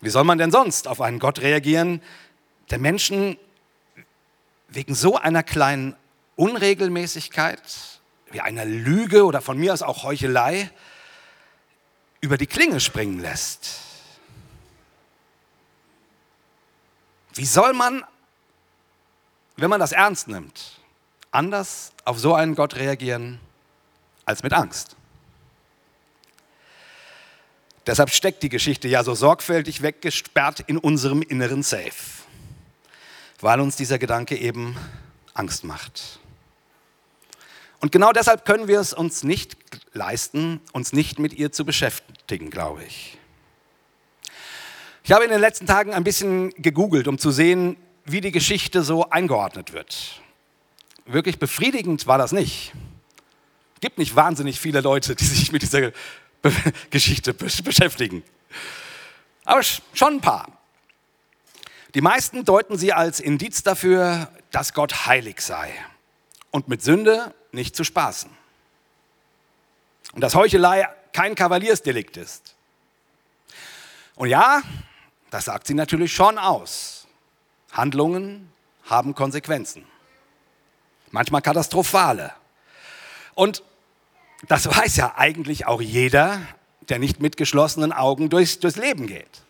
Wie 0.00 0.08
soll 0.08 0.24
man 0.24 0.38
denn 0.38 0.52
sonst 0.52 0.86
auf 0.86 1.00
einen 1.00 1.18
Gott 1.18 1.40
reagieren, 1.40 2.00
der 2.70 2.78
Menschen 2.78 3.36
wegen 4.68 4.94
so 4.94 5.16
einer 5.16 5.42
kleinen 5.42 5.96
Unregelmäßigkeit, 6.36 7.60
wie 8.30 8.40
einer 8.40 8.64
Lüge 8.64 9.24
oder 9.24 9.40
von 9.40 9.58
mir 9.58 9.72
aus 9.72 9.82
auch 9.82 10.04
Heuchelei, 10.04 10.70
über 12.20 12.38
die 12.38 12.46
Klinge 12.46 12.78
springen 12.78 13.18
lässt? 13.18 13.89
Wie 17.40 17.46
soll 17.46 17.72
man 17.72 18.04
wenn 19.60 19.70
man 19.70 19.80
das 19.80 19.92
ernst 19.92 20.28
nimmt, 20.28 20.80
anders 21.30 21.92
auf 22.04 22.18
so 22.18 22.34
einen 22.34 22.54
Gott 22.54 22.76
reagieren 22.76 23.38
als 24.24 24.42
mit 24.42 24.52
Angst. 24.52 24.96
Deshalb 27.86 28.10
steckt 28.10 28.42
die 28.42 28.48
Geschichte 28.48 28.88
ja 28.88 29.04
so 29.04 29.14
sorgfältig 29.14 29.82
weggesperrt 29.82 30.60
in 30.60 30.78
unserem 30.78 31.22
inneren 31.22 31.62
Safe, 31.62 31.92
weil 33.40 33.60
uns 33.60 33.76
dieser 33.76 33.98
Gedanke 33.98 34.36
eben 34.36 34.76
Angst 35.34 35.64
macht. 35.64 36.20
Und 37.80 37.92
genau 37.92 38.12
deshalb 38.12 38.44
können 38.44 38.68
wir 38.68 38.80
es 38.80 38.92
uns 38.92 39.24
nicht 39.24 39.56
leisten, 39.92 40.60
uns 40.72 40.92
nicht 40.92 41.18
mit 41.18 41.32
ihr 41.32 41.52
zu 41.52 41.64
beschäftigen, 41.64 42.50
glaube 42.50 42.84
ich. 42.84 43.19
Ich 45.10 45.12
habe 45.12 45.24
in 45.24 45.32
den 45.32 45.40
letzten 45.40 45.66
Tagen 45.66 45.92
ein 45.92 46.04
bisschen 46.04 46.50
gegoogelt, 46.50 47.08
um 47.08 47.18
zu 47.18 47.32
sehen, 47.32 47.76
wie 48.04 48.20
die 48.20 48.30
Geschichte 48.30 48.84
so 48.84 49.10
eingeordnet 49.10 49.72
wird. 49.72 50.22
Wirklich 51.04 51.40
befriedigend 51.40 52.06
war 52.06 52.16
das 52.16 52.30
nicht. 52.30 52.72
Es 53.74 53.80
gibt 53.80 53.98
nicht 53.98 54.14
wahnsinnig 54.14 54.60
viele 54.60 54.80
Leute, 54.80 55.16
die 55.16 55.24
sich 55.24 55.50
mit 55.50 55.62
dieser 55.62 55.90
Be 56.42 56.52
Geschichte 56.90 57.34
beschäftigen. 57.34 58.22
Aber 59.44 59.64
schon 59.64 60.14
ein 60.14 60.20
paar. 60.20 60.46
Die 61.96 62.02
meisten 62.02 62.44
deuten 62.44 62.78
sie 62.78 62.92
als 62.92 63.18
Indiz 63.18 63.64
dafür, 63.64 64.30
dass 64.52 64.74
Gott 64.74 65.06
heilig 65.06 65.40
sei 65.40 65.72
und 66.52 66.68
mit 66.68 66.82
Sünde 66.82 67.34
nicht 67.50 67.74
zu 67.74 67.82
spaßen. 67.82 68.30
Und 70.12 70.20
dass 70.20 70.36
Heuchelei 70.36 70.88
kein 71.12 71.34
Kavaliersdelikt 71.34 72.16
ist. 72.16 72.54
Und 74.14 74.28
ja, 74.28 74.62
das 75.30 75.44
sagt 75.44 75.66
sie 75.66 75.74
natürlich 75.74 76.12
schon 76.12 76.38
aus. 76.38 77.06
Handlungen 77.72 78.52
haben 78.84 79.14
Konsequenzen. 79.14 79.84
Manchmal 81.10 81.42
katastrophale. 81.42 82.32
Und 83.34 83.62
das 84.48 84.66
weiß 84.66 84.96
ja 84.96 85.14
eigentlich 85.16 85.66
auch 85.66 85.80
jeder, 85.80 86.40
der 86.88 86.98
nicht 86.98 87.20
mit 87.20 87.36
geschlossenen 87.36 87.92
Augen 87.92 88.28
durchs, 88.28 88.58
durchs 88.58 88.76
Leben 88.76 89.06
geht. 89.06 89.42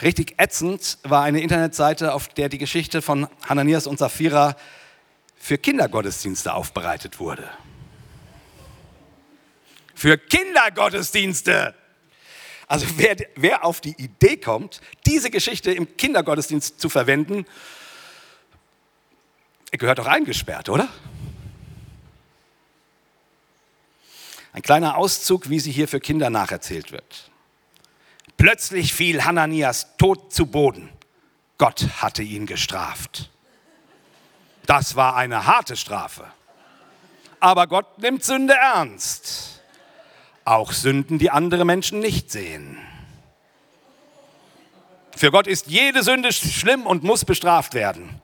Richtig 0.00 0.34
ätzend 0.38 0.98
war 1.02 1.24
eine 1.24 1.40
Internetseite, 1.40 2.14
auf 2.14 2.28
der 2.28 2.48
die 2.48 2.58
Geschichte 2.58 3.02
von 3.02 3.26
Hananias 3.48 3.88
und 3.88 3.98
Sapphira 3.98 4.56
für 5.36 5.58
Kindergottesdienste 5.58 6.54
aufbereitet 6.54 7.18
wurde. 7.18 7.50
Für 9.94 10.16
Kindergottesdienste! 10.16 11.74
Also 12.68 12.86
wer, 12.96 13.16
wer 13.34 13.64
auf 13.64 13.80
die 13.80 13.94
Idee 13.96 14.36
kommt, 14.36 14.82
diese 15.06 15.30
Geschichte 15.30 15.72
im 15.72 15.96
Kindergottesdienst 15.96 16.78
zu 16.78 16.90
verwenden, 16.90 17.46
gehört 19.70 19.98
doch 19.98 20.06
eingesperrt, 20.06 20.68
oder? 20.68 20.88
Ein 24.52 24.62
kleiner 24.62 24.96
Auszug, 24.96 25.48
wie 25.48 25.60
sie 25.60 25.72
hier 25.72 25.88
für 25.88 26.00
Kinder 26.00 26.30
nacherzählt 26.30 26.92
wird. 26.92 27.30
Plötzlich 28.36 28.92
fiel 28.92 29.24
Hananias 29.24 29.96
tot 29.96 30.32
zu 30.32 30.46
Boden. 30.46 30.90
Gott 31.56 31.86
hatte 31.96 32.22
ihn 32.22 32.46
gestraft. 32.46 33.30
Das 34.66 34.94
war 34.94 35.16
eine 35.16 35.46
harte 35.46 35.76
Strafe. 35.76 36.26
Aber 37.40 37.66
Gott 37.66 37.98
nimmt 37.98 38.24
Sünde 38.24 38.54
ernst. 38.54 39.57
Auch 40.48 40.72
Sünden, 40.72 41.18
die 41.18 41.30
andere 41.30 41.66
Menschen 41.66 42.00
nicht 42.00 42.30
sehen. 42.30 42.78
Für 45.14 45.30
Gott 45.30 45.46
ist 45.46 45.66
jede 45.66 46.02
Sünde 46.02 46.32
schlimm 46.32 46.86
und 46.86 47.02
muss 47.02 47.26
bestraft 47.26 47.74
werden. 47.74 48.22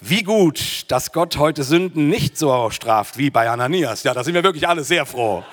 Wie 0.00 0.22
gut, 0.22 0.90
dass 0.90 1.12
Gott 1.12 1.36
heute 1.36 1.62
Sünden 1.62 2.08
nicht 2.08 2.38
so 2.38 2.70
straft 2.70 3.18
wie 3.18 3.28
bei 3.28 3.50
Ananias. 3.50 4.02
Ja, 4.02 4.14
da 4.14 4.24
sind 4.24 4.32
wir 4.32 4.42
wirklich 4.42 4.66
alle 4.66 4.82
sehr 4.82 5.04
froh. 5.04 5.44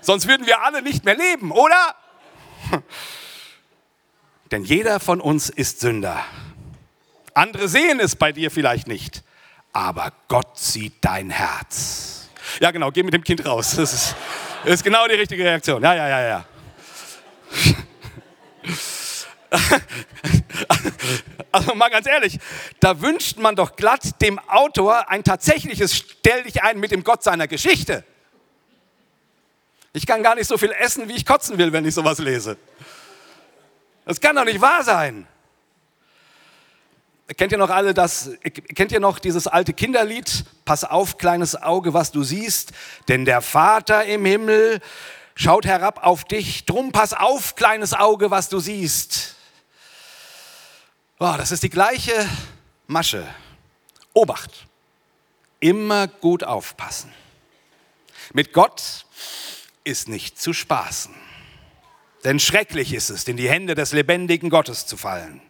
Sonst 0.00 0.26
würden 0.26 0.48
wir 0.48 0.62
alle 0.62 0.82
nicht 0.82 1.04
mehr 1.04 1.16
leben, 1.16 1.52
oder? 1.52 1.94
Denn 4.50 4.64
jeder 4.64 4.98
von 4.98 5.20
uns 5.20 5.48
ist 5.48 5.78
Sünder. 5.78 6.24
Andere 7.34 7.68
sehen 7.68 8.00
es 8.00 8.16
bei 8.16 8.32
dir 8.32 8.50
vielleicht 8.50 8.88
nicht, 8.88 9.22
aber 9.72 10.12
Gott 10.26 10.58
sieht 10.58 10.94
dein 11.02 11.30
Herz. 11.30 12.17
Ja, 12.60 12.70
genau, 12.70 12.90
geh 12.90 13.02
mit 13.02 13.14
dem 13.14 13.22
Kind 13.22 13.44
raus. 13.46 13.76
Das 13.76 13.92
ist, 13.92 14.16
ist 14.64 14.82
genau 14.82 15.06
die 15.06 15.14
richtige 15.14 15.44
Reaktion. 15.44 15.82
Ja, 15.82 15.94
ja, 15.94 16.08
ja, 16.08 16.20
ja. 16.28 16.44
Also 21.50 21.74
mal 21.74 21.88
ganz 21.88 22.06
ehrlich, 22.06 22.38
da 22.78 23.00
wünscht 23.00 23.38
man 23.38 23.56
doch 23.56 23.74
glatt 23.74 24.20
dem 24.20 24.38
Autor 24.38 25.08
ein 25.08 25.24
tatsächliches 25.24 25.96
Stell 25.96 26.42
dich 26.42 26.62
ein 26.62 26.78
mit 26.78 26.90
dem 26.90 27.02
Gott 27.02 27.22
seiner 27.22 27.48
Geschichte. 27.48 28.04
Ich 29.94 30.06
kann 30.06 30.22
gar 30.22 30.34
nicht 30.34 30.46
so 30.46 30.58
viel 30.58 30.72
essen, 30.72 31.08
wie 31.08 31.14
ich 31.14 31.24
kotzen 31.24 31.56
will, 31.56 31.72
wenn 31.72 31.86
ich 31.86 31.94
sowas 31.94 32.18
lese. 32.18 32.58
Das 34.04 34.20
kann 34.20 34.36
doch 34.36 34.44
nicht 34.44 34.60
wahr 34.60 34.84
sein. 34.84 35.26
Kennt 37.36 37.52
ihr 37.52 37.58
noch 37.58 37.70
alle 37.70 37.92
das, 37.92 38.30
kennt 38.74 38.90
ihr 38.90 39.00
noch 39.00 39.18
dieses 39.18 39.46
alte 39.46 39.74
Kinderlied? 39.74 40.44
Pass 40.64 40.84
auf, 40.84 41.18
kleines 41.18 41.60
Auge, 41.60 41.92
was 41.92 42.10
du 42.10 42.22
siehst, 42.22 42.72
denn 43.08 43.26
der 43.26 43.42
Vater 43.42 44.04
im 44.06 44.24
Himmel 44.24 44.80
schaut 45.34 45.66
herab 45.66 46.06
auf 46.06 46.24
dich. 46.24 46.64
Drum 46.64 46.90
pass 46.90 47.12
auf, 47.12 47.54
kleines 47.54 47.92
Auge, 47.92 48.30
was 48.30 48.48
du 48.48 48.60
siehst. 48.60 49.36
Oh, 51.18 51.34
das 51.36 51.52
ist 51.52 51.62
die 51.62 51.70
gleiche 51.70 52.28
Masche. 52.86 53.26
Obacht. 54.14 54.66
Immer 55.60 56.06
gut 56.06 56.44
aufpassen. 56.44 57.12
Mit 58.32 58.52
Gott 58.54 59.04
ist 59.84 60.08
nicht 60.08 60.40
zu 60.40 60.54
spaßen. 60.54 61.14
Denn 62.24 62.40
schrecklich 62.40 62.94
ist 62.94 63.10
es, 63.10 63.28
in 63.28 63.36
die 63.36 63.50
Hände 63.50 63.74
des 63.74 63.92
lebendigen 63.92 64.48
Gottes 64.48 64.86
zu 64.86 64.96
fallen. 64.96 65.42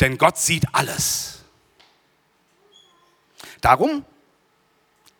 Denn 0.00 0.18
Gott 0.18 0.38
sieht 0.38 0.64
alles. 0.72 1.40
Darum 3.60 4.04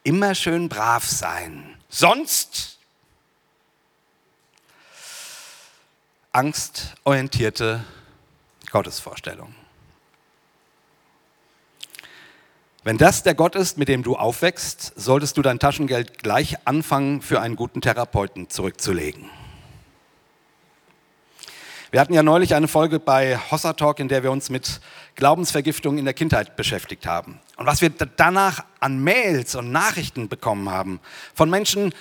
immer 0.05 0.35
schön 0.35 0.69
brav 0.69 1.05
sein. 1.05 1.77
Sonst 1.89 2.79
angstorientierte 6.33 7.85
Gottesvorstellung. 8.71 9.55
Wenn 12.85 12.97
das 12.97 13.23
der 13.23 13.35
Gott 13.35 13.55
ist, 13.57 13.77
mit 13.77 13.89
dem 13.89 14.03
du 14.03 14.17
aufwächst, 14.17 14.93
solltest 14.97 15.37
du 15.37 15.43
dein 15.43 15.59
Taschengeld 15.59 16.19
gleich 16.19 16.67
anfangen, 16.67 17.21
für 17.21 17.41
einen 17.41 17.57
guten 17.57 17.81
Therapeuten 17.81 18.49
zurückzulegen. 18.49 19.29
Wir 21.91 22.01
hatten 22.03 22.13
ja 22.13 22.23
neulich 22.23 22.55
eine 22.55 22.69
Folge 22.69 23.01
bei 23.01 23.39
Hossa 23.51 23.73
Talk, 23.73 23.99
in 23.99 24.09
der 24.09 24.23
wir 24.23 24.31
uns 24.31 24.51
mit 24.51 24.83
Glaubensvergiftung 25.15 25.97
in 25.97 26.05
der 26.05 26.13
Kindheit 26.13 26.55
beschäftigt 26.55 27.07
haben. 27.07 27.41
Und 27.57 27.65
was 27.65 27.81
wir 27.81 27.89
danach 27.89 28.63
an 28.79 29.03
Mails 29.03 29.55
und 29.55 29.73
Nachrichten 29.73 30.29
bekommen 30.29 30.69
haben 30.69 31.01
von 31.35 31.49
Menschen, 31.49 31.95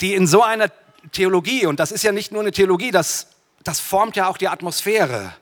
die 0.00 0.14
in 0.14 0.26
so 0.26 0.42
einer 0.42 0.68
Theologie, 1.12 1.66
und 1.66 1.78
das 1.78 1.92
ist 1.92 2.02
ja 2.02 2.10
nicht 2.10 2.32
nur 2.32 2.40
eine 2.42 2.50
Theologie, 2.50 2.90
das, 2.90 3.28
das 3.62 3.78
formt 3.78 4.16
ja 4.16 4.26
auch 4.26 4.36
die 4.36 4.48
Atmosphäre, 4.48 5.32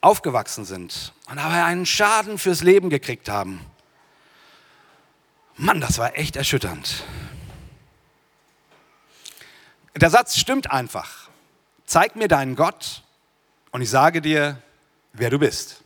aufgewachsen 0.00 0.64
sind 0.64 1.12
und 1.28 1.36
dabei 1.36 1.64
einen 1.64 1.84
Schaden 1.84 2.38
fürs 2.38 2.62
Leben 2.62 2.88
gekriegt 2.88 3.28
haben. 3.28 3.60
Mann, 5.56 5.82
das 5.82 5.98
war 5.98 6.16
echt 6.16 6.36
erschütternd. 6.36 7.04
Der 9.94 10.08
Satz 10.08 10.38
stimmt 10.38 10.70
einfach. 10.70 11.21
Zeig 11.86 12.16
mir 12.16 12.28
deinen 12.28 12.56
Gott 12.56 13.02
und 13.70 13.82
ich 13.82 13.90
sage 13.90 14.20
dir, 14.20 14.60
wer 15.12 15.30
du 15.30 15.38
bist. 15.38 15.82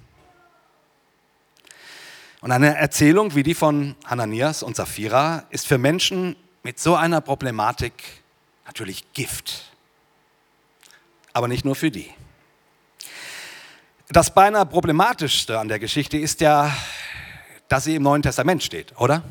Und 2.41 2.53
eine 2.53 2.77
Erzählung 2.77 3.35
wie 3.35 3.43
die 3.43 3.55
von 3.55 3.97
Hananias 4.05 4.63
und 4.63 4.77
Sapphira 4.77 5.45
ist 5.51 5.67
für 5.67 5.79
Menschen 5.79 6.37
mit 6.63 6.79
so 6.79 6.95
einer 6.95 7.21
Problematik 7.21 7.93
natürlich 8.67 9.13
Gift. 9.15 9.73
Aber 11.33 11.49
nicht 11.49 11.65
nur 11.65 11.75
für 11.75 11.91
die. 11.91 12.13
Das 14.09 14.33
beinahe 14.33 14.67
problematischste 14.67 15.59
an 15.59 15.69
der 15.69 15.79
Geschichte 15.79 16.17
ist 16.17 16.41
ja, 16.41 16.73
dass 17.69 17.85
sie 17.85 17.97
im 17.97 18.03
Neuen 18.03 18.23
Testament 18.23 18.63
steht, 18.63 18.97
oder? 18.97 19.25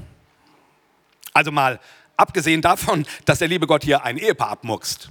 Also 1.34 1.52
mal 1.52 1.80
abgesehen 2.18 2.62
davon, 2.62 3.06
dass 3.24 3.40
der 3.40 3.48
liebe 3.48 3.68
Gott 3.68 3.84
hier 3.84 4.04
ein 4.04 4.18
Ehepaar 4.18 4.50
abmuckst. 4.50 5.10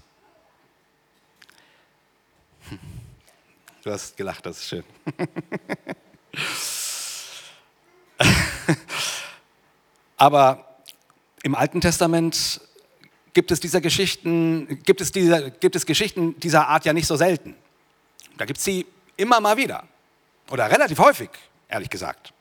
Du 3.84 3.92
hast 3.92 4.16
gelacht, 4.16 4.46
das 4.46 4.60
ist 4.60 4.68
schön. 4.68 4.84
Aber 10.16 10.78
im 11.42 11.54
Alten 11.54 11.82
Testament 11.82 12.62
gibt 13.34 13.50
es, 13.50 13.60
dieser 13.60 13.82
Geschichten, 13.82 14.82
gibt, 14.84 15.02
es 15.02 15.12
dieser, 15.12 15.50
gibt 15.50 15.76
es 15.76 15.84
Geschichten 15.84 16.40
dieser 16.40 16.66
Art 16.68 16.86
ja 16.86 16.94
nicht 16.94 17.06
so 17.06 17.16
selten. 17.16 17.54
Da 18.38 18.46
gibt 18.46 18.58
es 18.58 18.64
sie 18.64 18.86
Immer 19.16 19.40
mal 19.40 19.58
wieder. 19.58 19.84
Oder 20.50 20.70
relativ 20.70 20.98
häufig, 20.98 21.30
ehrlich 21.68 21.90
gesagt. 21.90 22.32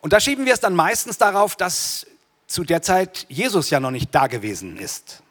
Und 0.00 0.12
da 0.12 0.20
schieben 0.20 0.44
wir 0.44 0.54
es 0.54 0.60
dann 0.60 0.74
meistens 0.74 1.18
darauf, 1.18 1.56
dass 1.56 2.06
zu 2.46 2.64
der 2.64 2.82
Zeit 2.82 3.26
Jesus 3.28 3.70
ja 3.70 3.80
noch 3.80 3.90
nicht 3.90 4.14
da 4.14 4.26
gewesen 4.26 4.76
ist. 4.76 5.22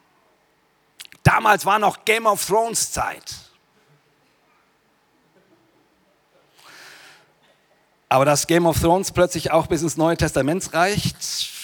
Damals 1.22 1.64
war 1.64 1.78
noch 1.78 2.04
Game 2.04 2.26
of 2.26 2.44
Thrones 2.44 2.92
Zeit. 2.92 3.49
Aber 8.12 8.24
dass 8.24 8.48
Game 8.48 8.66
of 8.66 8.80
Thrones 8.80 9.12
plötzlich 9.12 9.52
auch 9.52 9.68
bis 9.68 9.82
ins 9.82 9.96
Neue 9.96 10.16
Testament 10.16 10.74
reicht, 10.74 11.16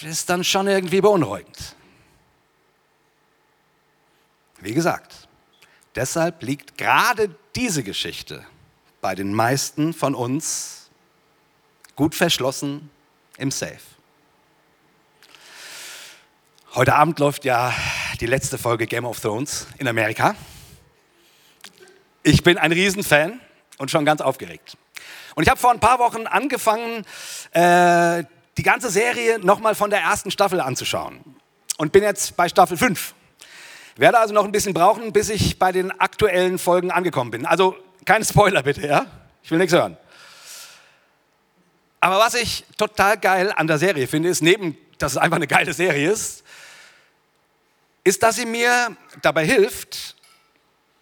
ist 0.03 0.29
dann 0.29 0.45
schon 0.45 0.65
irgendwie 0.67 1.01
beunruhigend. 1.01 1.75
Wie 4.61 4.73
gesagt, 4.73 5.27
deshalb 5.93 6.41
liegt 6.41 6.77
gerade 6.77 7.35
diese 7.53 7.83
Geschichte 7.83 8.45
bei 9.01 9.13
den 9.13 9.33
meisten 9.33 9.93
von 9.93 10.15
uns 10.15 10.89
gut 11.97 12.15
verschlossen 12.15 12.89
im 13.37 13.51
Safe. 13.51 13.81
Heute 16.75 16.95
Abend 16.95 17.19
läuft 17.19 17.43
ja 17.43 17.73
die 18.21 18.25
letzte 18.25 18.57
Folge 18.57 18.87
Game 18.87 19.03
of 19.05 19.19
Thrones 19.19 19.67
in 19.79 19.87
Amerika. 19.89 20.33
Ich 22.23 22.41
bin 22.41 22.57
ein 22.57 22.71
Riesenfan 22.71 23.41
und 23.79 23.91
schon 23.91 24.05
ganz 24.05 24.21
aufgeregt. 24.21 24.77
Und 25.37 25.43
ich 25.43 25.49
habe 25.49 25.59
vor 25.59 25.69
ein 25.69 25.79
paar 25.79 25.99
Wochen 25.99 26.25
angefangen, 26.25 27.05
äh, 27.51 28.23
die 28.57 28.63
ganze 28.63 28.89
Serie 28.89 29.37
nochmal 29.37 29.75
von 29.75 29.91
der 29.91 29.99
ersten 29.99 30.31
Staffel 30.31 30.59
anzuschauen. 30.59 31.19
Und 31.77 31.91
bin 31.91 32.01
jetzt 32.01 32.35
bei 32.35 32.49
Staffel 32.49 32.75
5. 32.75 33.13
Werde 33.97 34.17
also 34.17 34.33
noch 34.33 34.45
ein 34.45 34.51
bisschen 34.51 34.73
brauchen, 34.73 35.13
bis 35.13 35.29
ich 35.29 35.59
bei 35.59 35.71
den 35.71 35.91
aktuellen 35.91 36.57
Folgen 36.57 36.89
angekommen 36.89 37.29
bin. 37.29 37.45
Also 37.45 37.75
keine 38.03 38.25
Spoiler 38.25 38.63
bitte, 38.63 38.87
ja? 38.87 39.05
Ich 39.43 39.51
will 39.51 39.59
nichts 39.59 39.73
hören. 39.75 39.95
Aber 41.99 42.17
was 42.17 42.33
ich 42.33 42.65
total 42.75 43.19
geil 43.19 43.53
an 43.55 43.67
der 43.67 43.77
Serie 43.77 44.07
finde, 44.07 44.29
ist 44.29 44.41
neben, 44.41 44.75
dass 44.97 45.11
es 45.11 45.17
einfach 45.19 45.35
eine 45.35 45.45
geile 45.45 45.71
Serie 45.71 46.09
ist, 46.09 46.43
ist, 48.03 48.23
dass 48.23 48.37
sie 48.37 48.47
mir 48.47 48.97
dabei 49.21 49.45
hilft, 49.45 50.15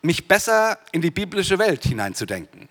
mich 0.01 0.27
besser 0.27 0.77
in 0.91 1.01
die 1.01 1.11
biblische 1.11 1.57
Welt 1.57 1.85
hineinzudenken. 1.85 2.67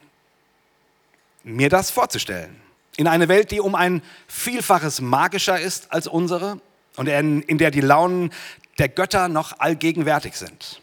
Mir 1.44 1.68
das 1.68 1.90
vorzustellen. 1.90 2.60
In 2.96 3.06
eine 3.06 3.28
Welt, 3.28 3.50
die 3.50 3.60
um 3.60 3.74
ein 3.74 4.02
Vielfaches 4.26 5.00
magischer 5.00 5.60
ist 5.60 5.92
als 5.92 6.06
unsere 6.06 6.60
und 6.96 7.06
in 7.06 7.58
der 7.58 7.70
die 7.70 7.80
Launen 7.80 8.32
der 8.78 8.88
Götter 8.88 9.28
noch 9.28 9.58
allgegenwärtig 9.58 10.36
sind. 10.36 10.80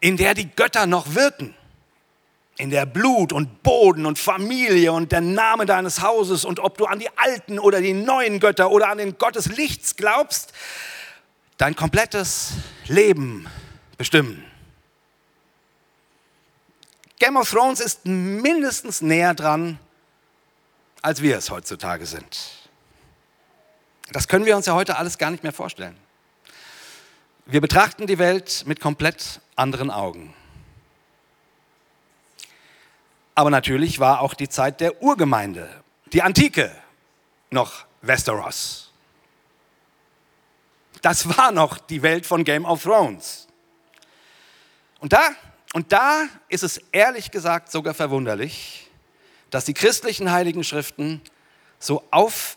In 0.00 0.16
der 0.16 0.34
die 0.34 0.48
Götter 0.50 0.86
noch 0.86 1.14
wirken. 1.14 1.54
In 2.56 2.70
der 2.70 2.86
Blut 2.86 3.32
und 3.32 3.62
Boden 3.62 4.06
und 4.06 4.18
Familie 4.18 4.92
und 4.92 5.12
der 5.12 5.20
Name 5.20 5.66
deines 5.66 6.02
Hauses 6.02 6.44
und 6.44 6.60
ob 6.60 6.78
du 6.78 6.86
an 6.86 6.98
die 6.98 7.08
alten 7.16 7.58
oder 7.58 7.80
die 7.80 7.94
neuen 7.94 8.40
Götter 8.40 8.70
oder 8.70 8.88
an 8.88 8.98
den 8.98 9.18
Gott 9.18 9.36
des 9.36 9.46
Lichts 9.46 9.96
glaubst, 9.96 10.52
dein 11.56 11.76
komplettes 11.76 12.52
Leben 12.86 13.46
bestimmen. 13.96 14.44
Game 17.22 17.36
of 17.36 17.48
Thrones 17.48 17.78
ist 17.78 18.04
mindestens 18.04 19.00
näher 19.00 19.32
dran, 19.32 19.78
als 21.02 21.22
wir 21.22 21.36
es 21.36 21.50
heutzutage 21.50 22.04
sind. 22.04 22.68
Das 24.10 24.26
können 24.26 24.44
wir 24.44 24.56
uns 24.56 24.66
ja 24.66 24.74
heute 24.74 24.96
alles 24.96 25.18
gar 25.18 25.30
nicht 25.30 25.44
mehr 25.44 25.52
vorstellen. 25.52 25.96
Wir 27.46 27.60
betrachten 27.60 28.08
die 28.08 28.18
Welt 28.18 28.64
mit 28.66 28.80
komplett 28.80 29.40
anderen 29.54 29.92
Augen. 29.92 30.34
Aber 33.36 33.50
natürlich 33.50 34.00
war 34.00 34.20
auch 34.20 34.34
die 34.34 34.48
Zeit 34.48 34.80
der 34.80 35.00
Urgemeinde, 35.00 35.70
die 36.12 36.22
Antike, 36.22 36.76
noch 37.52 37.84
Westeros. 38.00 38.90
Das 41.02 41.38
war 41.38 41.52
noch 41.52 41.78
die 41.78 42.02
Welt 42.02 42.26
von 42.26 42.42
Game 42.42 42.64
of 42.64 42.82
Thrones. 42.82 43.46
Und 44.98 45.12
da, 45.12 45.36
und 45.72 45.92
da 45.92 46.26
ist 46.48 46.62
es 46.62 46.78
ehrlich 46.92 47.30
gesagt 47.30 47.70
sogar 47.70 47.94
verwunderlich, 47.94 48.90
dass 49.50 49.64
die 49.64 49.74
christlichen 49.74 50.30
Heiligen 50.30 50.64
Schriften 50.64 51.20
so, 51.78 52.04
auf, 52.10 52.56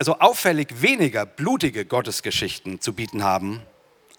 so 0.00 0.18
auffällig 0.18 0.82
weniger 0.82 1.26
blutige 1.26 1.84
Gottesgeschichten 1.84 2.80
zu 2.80 2.92
bieten 2.92 3.24
haben 3.24 3.62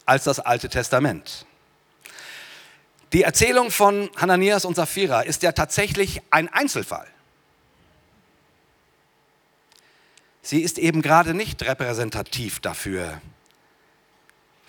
als 0.05 0.23
das 0.23 0.39
Alte 0.39 0.69
Testament. 0.69 1.45
Die 3.13 3.23
Erzählung 3.23 3.71
von 3.71 4.09
Hananias 4.17 4.65
und 4.65 4.75
Sapphira 4.75 5.21
ist 5.21 5.43
ja 5.43 5.51
tatsächlich 5.51 6.21
ein 6.31 6.47
Einzelfall. 6.51 7.07
Sie 10.41 10.61
ist 10.61 10.77
eben 10.77 11.01
gerade 11.01 11.33
nicht 11.33 11.63
repräsentativ 11.63 12.59
dafür, 12.59 13.21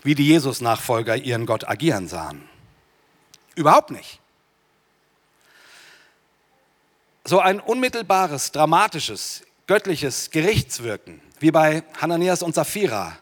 wie 0.03 0.15
die 0.15 0.27
Jesus-Nachfolger 0.27 1.17
ihren 1.17 1.45
Gott 1.45 1.69
agieren 1.69 2.09
sahen. 2.09 2.49
Überhaupt 3.57 3.91
nicht. 3.91 4.21
So 7.25 7.41
ein 7.41 7.59
unmittelbares, 7.59 8.53
dramatisches, 8.53 9.43
göttliches 9.67 10.31
Gerichtswirken, 10.31 11.21
wie 11.41 11.51
bei 11.51 11.83
Hananias 12.01 12.43
und 12.43 12.55
Sapphira, 12.55 13.19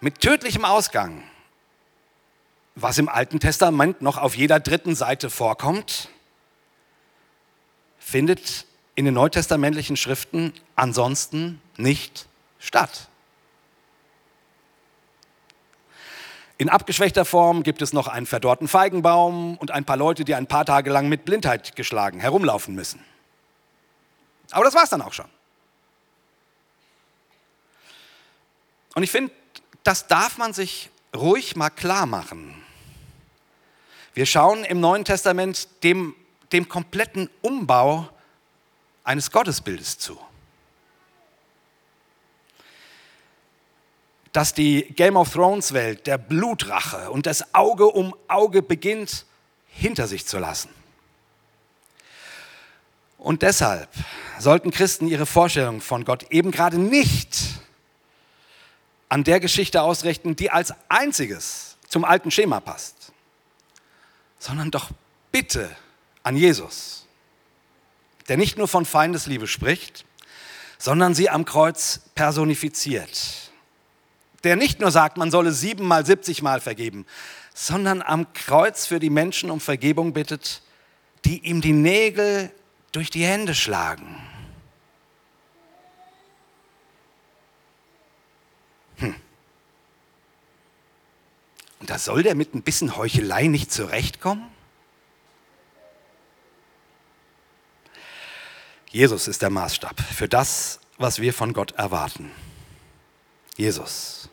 mit 0.00 0.20
tödlichem 0.20 0.64
Ausgang, 0.64 1.24
was 2.76 2.98
im 2.98 3.08
Alten 3.08 3.40
Testament 3.40 4.00
noch 4.00 4.16
auf 4.16 4.36
jeder 4.36 4.60
dritten 4.60 4.94
Seite 4.94 5.28
vorkommt, 5.28 6.08
findet 7.98 8.66
in 8.94 9.06
den 9.06 9.14
neutestamentlichen 9.14 9.96
Schriften 9.96 10.52
ansonsten 10.76 11.60
nicht 11.76 12.26
statt. 12.58 13.09
In 16.60 16.68
abgeschwächter 16.68 17.24
Form 17.24 17.62
gibt 17.62 17.80
es 17.80 17.94
noch 17.94 18.06
einen 18.06 18.26
verdorrten 18.26 18.68
Feigenbaum 18.68 19.56
und 19.56 19.70
ein 19.70 19.86
paar 19.86 19.96
Leute, 19.96 20.26
die 20.26 20.34
ein 20.34 20.46
paar 20.46 20.66
Tage 20.66 20.90
lang 20.90 21.08
mit 21.08 21.24
Blindheit 21.24 21.74
geschlagen 21.74 22.20
herumlaufen 22.20 22.74
müssen. 22.74 23.02
Aber 24.50 24.64
das 24.64 24.74
war 24.74 24.84
es 24.84 24.90
dann 24.90 25.00
auch 25.00 25.14
schon. 25.14 25.24
Und 28.94 29.02
ich 29.02 29.10
finde, 29.10 29.32
das 29.84 30.06
darf 30.06 30.36
man 30.36 30.52
sich 30.52 30.90
ruhig 31.16 31.56
mal 31.56 31.70
klar 31.70 32.04
machen. 32.04 32.62
Wir 34.12 34.26
schauen 34.26 34.62
im 34.64 34.80
Neuen 34.80 35.06
Testament 35.06 35.66
dem, 35.82 36.14
dem 36.52 36.68
kompletten 36.68 37.30
Umbau 37.40 38.06
eines 39.02 39.30
Gottesbildes 39.30 39.96
zu. 39.96 40.20
Dass 44.32 44.54
die 44.54 44.82
Game 44.94 45.16
of 45.16 45.32
Thrones 45.32 45.72
Welt 45.72 46.06
der 46.06 46.18
Blutrache 46.18 47.10
und 47.10 47.26
das 47.26 47.54
Auge 47.54 47.86
um 47.86 48.14
Auge 48.28 48.62
beginnt 48.62 49.24
hinter 49.66 50.06
sich 50.06 50.26
zu 50.26 50.38
lassen. 50.38 50.70
Und 53.18 53.42
deshalb 53.42 53.88
sollten 54.38 54.70
Christen 54.70 55.06
ihre 55.08 55.26
Vorstellung 55.26 55.80
von 55.80 56.04
Gott 56.04 56.26
eben 56.30 56.50
gerade 56.50 56.78
nicht 56.78 57.38
an 59.08 59.24
der 59.24 59.40
Geschichte 59.40 59.82
ausrichten, 59.82 60.36
die 60.36 60.50
als 60.50 60.72
einziges 60.88 61.76
zum 61.88 62.04
alten 62.04 62.30
Schema 62.30 62.60
passt, 62.60 63.12
sondern 64.38 64.70
doch 64.70 64.90
bitte 65.32 65.68
an 66.22 66.36
Jesus, 66.36 67.06
der 68.28 68.36
nicht 68.36 68.56
nur 68.56 68.68
von 68.68 68.86
Feindesliebe 68.86 69.48
spricht, 69.48 70.04
sondern 70.78 71.14
sie 71.14 71.28
am 71.28 71.44
Kreuz 71.44 72.00
personifiziert 72.14 73.49
der 74.44 74.56
nicht 74.56 74.80
nur 74.80 74.90
sagt, 74.90 75.16
man 75.16 75.30
solle 75.30 75.52
siebenmal, 75.52 76.06
siebzigmal 76.06 76.60
vergeben, 76.60 77.06
sondern 77.54 78.02
am 78.02 78.32
Kreuz 78.32 78.86
für 78.86 79.00
die 79.00 79.10
Menschen 79.10 79.50
um 79.50 79.60
Vergebung 79.60 80.12
bittet, 80.12 80.62
die 81.24 81.46
ihm 81.46 81.60
die 81.60 81.72
Nägel 81.72 82.50
durch 82.92 83.10
die 83.10 83.24
Hände 83.24 83.54
schlagen. 83.54 84.16
Hm. 88.96 89.14
Und 91.80 91.90
da 91.90 91.98
soll 91.98 92.22
der 92.22 92.34
mit 92.34 92.54
ein 92.54 92.62
bisschen 92.62 92.96
Heuchelei 92.96 93.46
nicht 93.46 93.72
zurechtkommen? 93.72 94.44
Jesus 98.90 99.28
ist 99.28 99.42
der 99.42 99.50
Maßstab 99.50 100.00
für 100.00 100.28
das, 100.28 100.80
was 100.98 101.20
wir 101.20 101.32
von 101.32 101.52
Gott 101.52 101.72
erwarten. 101.72 102.32
Jesus. 103.56 104.29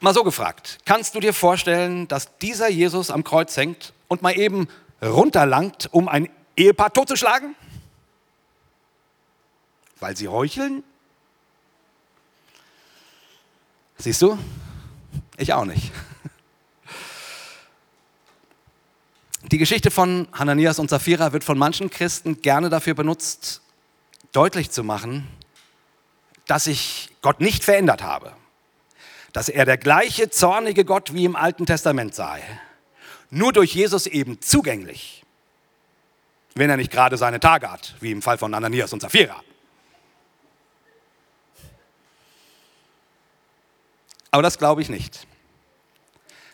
Mal 0.00 0.14
so 0.14 0.22
gefragt, 0.22 0.78
kannst 0.84 1.16
du 1.16 1.20
dir 1.20 1.34
vorstellen, 1.34 2.06
dass 2.06 2.36
dieser 2.38 2.68
Jesus 2.68 3.10
am 3.10 3.24
Kreuz 3.24 3.56
hängt 3.56 3.92
und 4.06 4.22
mal 4.22 4.38
eben 4.38 4.68
runterlangt, 5.02 5.88
um 5.92 6.08
ein 6.08 6.28
Ehepaar 6.56 6.92
totzuschlagen? 6.92 7.56
Weil 9.98 10.16
sie 10.16 10.28
heucheln? 10.28 10.84
Siehst 13.96 14.22
du? 14.22 14.38
Ich 15.36 15.52
auch 15.52 15.64
nicht. 15.64 15.90
Die 19.50 19.58
Geschichte 19.58 19.90
von 19.90 20.28
Hananias 20.32 20.78
und 20.78 20.90
Sapphira 20.90 21.32
wird 21.32 21.42
von 21.42 21.58
manchen 21.58 21.90
Christen 21.90 22.40
gerne 22.40 22.68
dafür 22.68 22.94
benutzt, 22.94 23.62
deutlich 24.30 24.70
zu 24.70 24.84
machen, 24.84 25.26
dass 26.46 26.68
ich 26.68 27.10
Gott 27.20 27.40
nicht 27.40 27.64
verändert 27.64 28.02
habe 28.02 28.32
dass 29.38 29.48
er 29.48 29.64
der 29.64 29.78
gleiche 29.78 30.30
zornige 30.30 30.84
Gott 30.84 31.14
wie 31.14 31.24
im 31.24 31.36
Alten 31.36 31.64
Testament 31.64 32.12
sei, 32.12 32.42
nur 33.30 33.52
durch 33.52 33.72
Jesus 33.72 34.08
eben 34.08 34.40
zugänglich, 34.40 35.24
wenn 36.56 36.68
er 36.68 36.76
nicht 36.76 36.90
gerade 36.90 37.16
seine 37.16 37.38
Tage 37.38 37.70
hat, 37.70 37.94
wie 38.00 38.10
im 38.10 38.20
Fall 38.20 38.36
von 38.36 38.52
Ananias 38.52 38.92
und 38.92 39.00
Sapphira. 39.00 39.40
Aber 44.32 44.42
das 44.42 44.58
glaube 44.58 44.82
ich 44.82 44.88
nicht. 44.88 45.28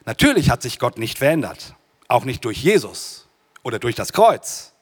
Natürlich 0.04 0.50
hat 0.50 0.60
sich 0.60 0.78
Gott 0.78 0.98
nicht 0.98 1.16
verändert, 1.16 1.76
auch 2.08 2.26
nicht 2.26 2.44
durch 2.44 2.62
Jesus 2.62 3.26
oder 3.62 3.78
durch 3.78 3.94
das 3.94 4.12
Kreuz. 4.12 4.74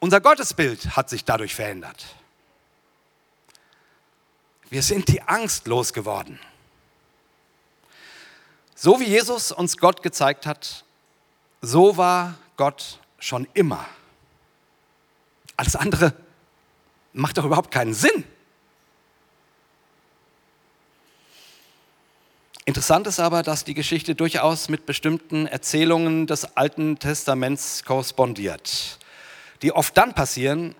Unser 0.00 0.20
Gottesbild 0.20 0.96
hat 0.96 1.10
sich 1.10 1.24
dadurch 1.24 1.54
verändert. 1.54 2.16
Wir 4.70 4.82
sind 4.82 5.08
die 5.08 5.20
Angst 5.22 5.66
losgeworden. 5.66 6.38
So 8.76 9.00
wie 9.00 9.04
Jesus 9.04 9.50
uns 9.50 9.76
Gott 9.76 10.02
gezeigt 10.02 10.46
hat, 10.46 10.84
so 11.60 11.96
war 11.96 12.36
Gott 12.56 13.00
schon 13.18 13.46
immer. 13.52 13.84
Alles 15.56 15.76
andere 15.76 16.14
macht 17.12 17.36
doch 17.36 17.44
überhaupt 17.44 17.72
keinen 17.72 17.92
Sinn. 17.92 18.24
Interessant 22.64 23.08
ist 23.08 23.18
aber, 23.18 23.42
dass 23.42 23.64
die 23.64 23.74
Geschichte 23.74 24.14
durchaus 24.14 24.68
mit 24.68 24.86
bestimmten 24.86 25.46
Erzählungen 25.46 26.28
des 26.28 26.56
Alten 26.56 27.00
Testaments 27.00 27.84
korrespondiert, 27.84 29.00
die 29.62 29.72
oft 29.72 29.96
dann 29.96 30.14
passieren, 30.14 30.76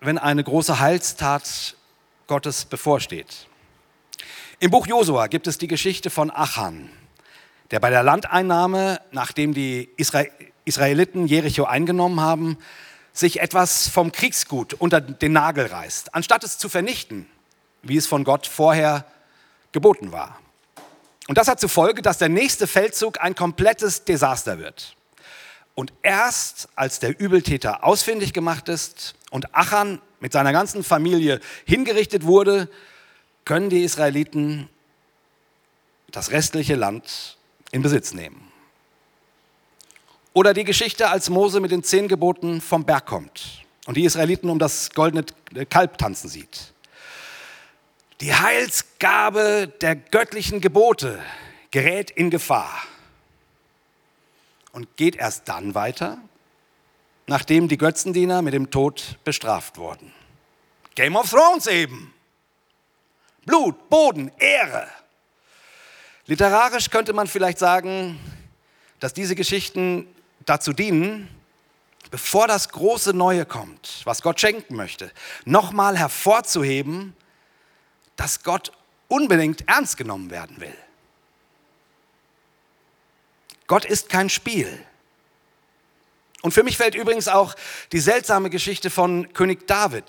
wenn 0.00 0.18
eine 0.18 0.42
große 0.42 0.80
Heilstat 0.80 1.76
Gottes 2.26 2.64
bevorsteht. 2.64 3.46
Im 4.58 4.70
Buch 4.70 4.86
Josua 4.86 5.26
gibt 5.26 5.46
es 5.46 5.58
die 5.58 5.66
Geschichte 5.66 6.10
von 6.10 6.30
Achan, 6.30 6.88
der 7.70 7.80
bei 7.80 7.90
der 7.90 8.02
Landeinnahme, 8.02 9.00
nachdem 9.10 9.52
die 9.52 9.90
Israeliten 10.64 11.26
Jericho 11.26 11.64
eingenommen 11.64 12.20
haben, 12.20 12.56
sich 13.12 13.40
etwas 13.40 13.88
vom 13.88 14.10
Kriegsgut 14.10 14.74
unter 14.74 15.00
den 15.00 15.32
Nagel 15.32 15.66
reißt, 15.66 16.14
anstatt 16.14 16.44
es 16.44 16.58
zu 16.58 16.68
vernichten, 16.68 17.26
wie 17.82 17.96
es 17.96 18.06
von 18.06 18.24
Gott 18.24 18.46
vorher 18.46 19.04
geboten 19.72 20.12
war. 20.12 20.38
Und 21.28 21.38
das 21.38 21.48
hat 21.48 21.60
zur 21.60 21.68
Folge, 21.68 22.02
dass 22.02 22.18
der 22.18 22.28
nächste 22.28 22.66
Feldzug 22.66 23.20
ein 23.20 23.34
komplettes 23.34 24.04
Desaster 24.04 24.58
wird. 24.58 24.96
Und 25.74 25.92
erst 26.02 26.68
als 26.76 27.00
der 27.00 27.18
Übeltäter 27.18 27.84
ausfindig 27.84 28.32
gemacht 28.32 28.68
ist 28.68 29.14
und 29.30 29.54
Achan 29.54 30.00
mit 30.24 30.32
seiner 30.32 30.52
ganzen 30.52 30.82
Familie 30.82 31.38
hingerichtet 31.66 32.24
wurde, 32.24 32.70
können 33.44 33.68
die 33.68 33.84
Israeliten 33.84 34.70
das 36.12 36.30
restliche 36.30 36.76
Land 36.76 37.36
in 37.72 37.82
Besitz 37.82 38.14
nehmen. 38.14 38.50
Oder 40.32 40.54
die 40.54 40.64
Geschichte, 40.64 41.10
als 41.10 41.28
Mose 41.28 41.60
mit 41.60 41.72
den 41.72 41.82
zehn 41.82 42.08
Geboten 42.08 42.62
vom 42.62 42.86
Berg 42.86 43.04
kommt 43.04 43.66
und 43.84 43.98
die 43.98 44.04
Israeliten 44.06 44.48
um 44.48 44.58
das 44.58 44.92
goldene 44.92 45.26
Kalb 45.68 45.98
tanzen 45.98 46.30
sieht. 46.30 46.72
Die 48.22 48.34
Heilsgabe 48.34 49.70
der 49.82 49.94
göttlichen 49.94 50.62
Gebote 50.62 51.22
gerät 51.70 52.10
in 52.10 52.30
Gefahr 52.30 52.72
und 54.72 54.96
geht 54.96 55.16
erst 55.16 55.50
dann 55.50 55.74
weiter, 55.74 56.16
nachdem 57.26 57.68
die 57.68 57.78
Götzendiener 57.78 58.42
mit 58.42 58.54
dem 58.54 58.70
Tod 58.70 59.18
bestraft 59.24 59.78
wurden. 59.78 60.12
Game 60.94 61.16
of 61.16 61.30
Thrones 61.30 61.66
eben. 61.66 62.12
Blut, 63.44 63.88
Boden, 63.88 64.30
Ehre. 64.38 64.88
Literarisch 66.26 66.90
könnte 66.90 67.12
man 67.12 67.26
vielleicht 67.26 67.58
sagen, 67.58 68.18
dass 69.00 69.12
diese 69.12 69.34
Geschichten 69.34 70.06
dazu 70.46 70.72
dienen, 70.72 71.28
bevor 72.10 72.46
das 72.46 72.68
große 72.70 73.12
Neue 73.12 73.44
kommt, 73.44 74.00
was 74.04 74.22
Gott 74.22 74.40
schenken 74.40 74.76
möchte, 74.76 75.10
nochmal 75.44 75.98
hervorzuheben, 75.98 77.14
dass 78.16 78.42
Gott 78.42 78.72
unbedingt 79.08 79.68
ernst 79.68 79.96
genommen 79.96 80.30
werden 80.30 80.60
will. 80.60 80.76
Gott 83.66 83.84
ist 83.84 84.08
kein 84.08 84.30
Spiel. 84.30 84.84
Und 86.44 86.52
für 86.52 86.62
mich 86.62 86.76
fällt 86.76 86.94
übrigens 86.94 87.26
auch 87.26 87.54
die 87.92 88.00
seltsame 88.00 88.50
Geschichte 88.50 88.90
von 88.90 89.32
König 89.32 89.66
David, 89.66 90.04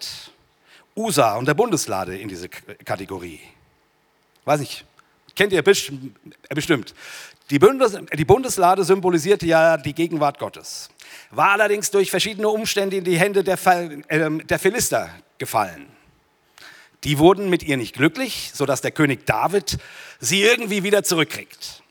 USA 0.94 1.38
und 1.38 1.48
der 1.48 1.54
Bundeslade 1.54 2.18
in 2.18 2.28
diese 2.28 2.50
Kategorie. 2.50 3.40
Weiß 4.44 4.60
nicht, 4.60 4.84
kennt 5.34 5.54
ihr 5.54 5.64
bestimmt. 5.64 6.94
Die, 7.50 7.58
Bundes 7.58 7.98
die 8.18 8.26
Bundeslade 8.26 8.84
symbolisierte 8.84 9.46
ja 9.46 9.78
die 9.78 9.94
Gegenwart 9.94 10.38
Gottes, 10.38 10.90
war 11.32 11.52
allerdings 11.52 11.90
durch 11.90 12.12
verschiedene 12.12 12.50
Umstände 12.50 12.98
in 12.98 13.06
die 13.06 13.18
Hände 13.18 13.42
der, 13.42 13.58
äh, 14.10 14.30
der 14.30 14.60
Philister 14.60 15.10
gefallen. 15.38 15.88
Die 17.06 17.18
wurden 17.18 17.50
mit 17.50 17.64
ihr 17.64 17.78
nicht 17.78 17.96
glücklich, 17.96 18.52
sodass 18.54 18.82
der 18.82 18.92
König 18.92 19.26
David 19.26 19.78
sie 20.20 20.42
irgendwie 20.42 20.84
wieder 20.84 21.06
zurückkriegt. 21.06 21.82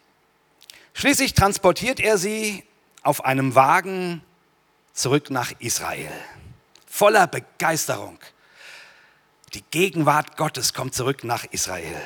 Schließlich 0.93 1.33
transportiert 1.33 1.99
er 1.99 2.19
sie 2.19 2.63
auf 3.03 3.25
einem 3.25 3.55
Wagen 3.55 4.23
zurück 4.95 5.31
nach 5.31 5.53
Israel. 5.59 6.13
Voller 6.87 7.27
Begeisterung. 7.27 8.19
Die 9.53 9.63
Gegenwart 9.71 10.37
Gottes 10.37 10.73
kommt 10.73 10.95
zurück 10.95 11.25
nach 11.25 11.45
Israel. 11.51 12.01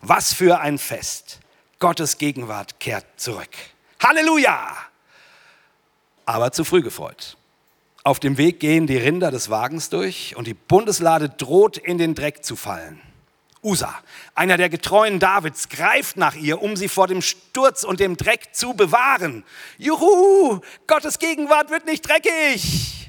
Was 0.00 0.32
für 0.32 0.60
ein 0.60 0.78
Fest. 0.78 1.40
Gottes 1.80 2.18
Gegenwart 2.18 2.78
kehrt 2.78 3.06
zurück. 3.16 3.50
Halleluja! 4.02 4.76
Aber 6.26 6.52
zu 6.52 6.64
früh 6.64 6.82
gefreut. 6.82 7.36
Auf 8.04 8.20
dem 8.20 8.36
Weg 8.36 8.60
gehen 8.60 8.86
die 8.86 8.96
Rinder 8.96 9.30
des 9.30 9.50
Wagens 9.50 9.90
durch 9.90 10.36
und 10.36 10.46
die 10.46 10.54
Bundeslade 10.54 11.28
droht 11.28 11.78
in 11.78 11.98
den 11.98 12.14
Dreck 12.14 12.44
zu 12.44 12.54
fallen. 12.56 13.00
Usa, 13.62 13.94
einer 14.34 14.56
der 14.56 14.68
Getreuen 14.68 15.18
Davids, 15.18 15.68
greift 15.68 16.16
nach 16.16 16.34
ihr, 16.34 16.62
um 16.62 16.76
sie 16.76 16.88
vor 16.88 17.08
dem 17.08 17.22
Sturz 17.22 17.82
und 17.82 18.00
dem 18.00 18.16
Dreck 18.16 18.54
zu 18.54 18.74
bewahren. 18.74 19.44
Juhu, 19.78 20.60
Gottes 20.86 21.18
Gegenwart 21.18 21.70
wird 21.70 21.84
nicht 21.86 22.08
dreckig. 22.08 23.08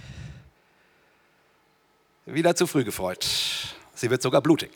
Wieder 2.26 2.56
zu 2.56 2.68
früh 2.68 2.84
gefreut. 2.84 3.28
Sie 3.94 4.10
wird 4.10 4.22
sogar 4.22 4.42
blutig. 4.42 4.72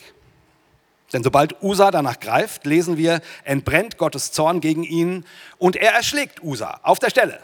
Denn 1.12 1.22
sobald 1.22 1.62
Usa 1.62 1.90
danach 1.90 2.18
greift, 2.18 2.66
lesen 2.66 2.96
wir, 2.96 3.20
entbrennt 3.44 3.98
Gottes 3.98 4.32
Zorn 4.32 4.60
gegen 4.60 4.82
ihn 4.82 5.24
und 5.58 5.76
er 5.76 5.92
erschlägt 5.92 6.42
Usa 6.42 6.80
auf 6.82 6.98
der 6.98 7.10
Stelle. 7.10 7.40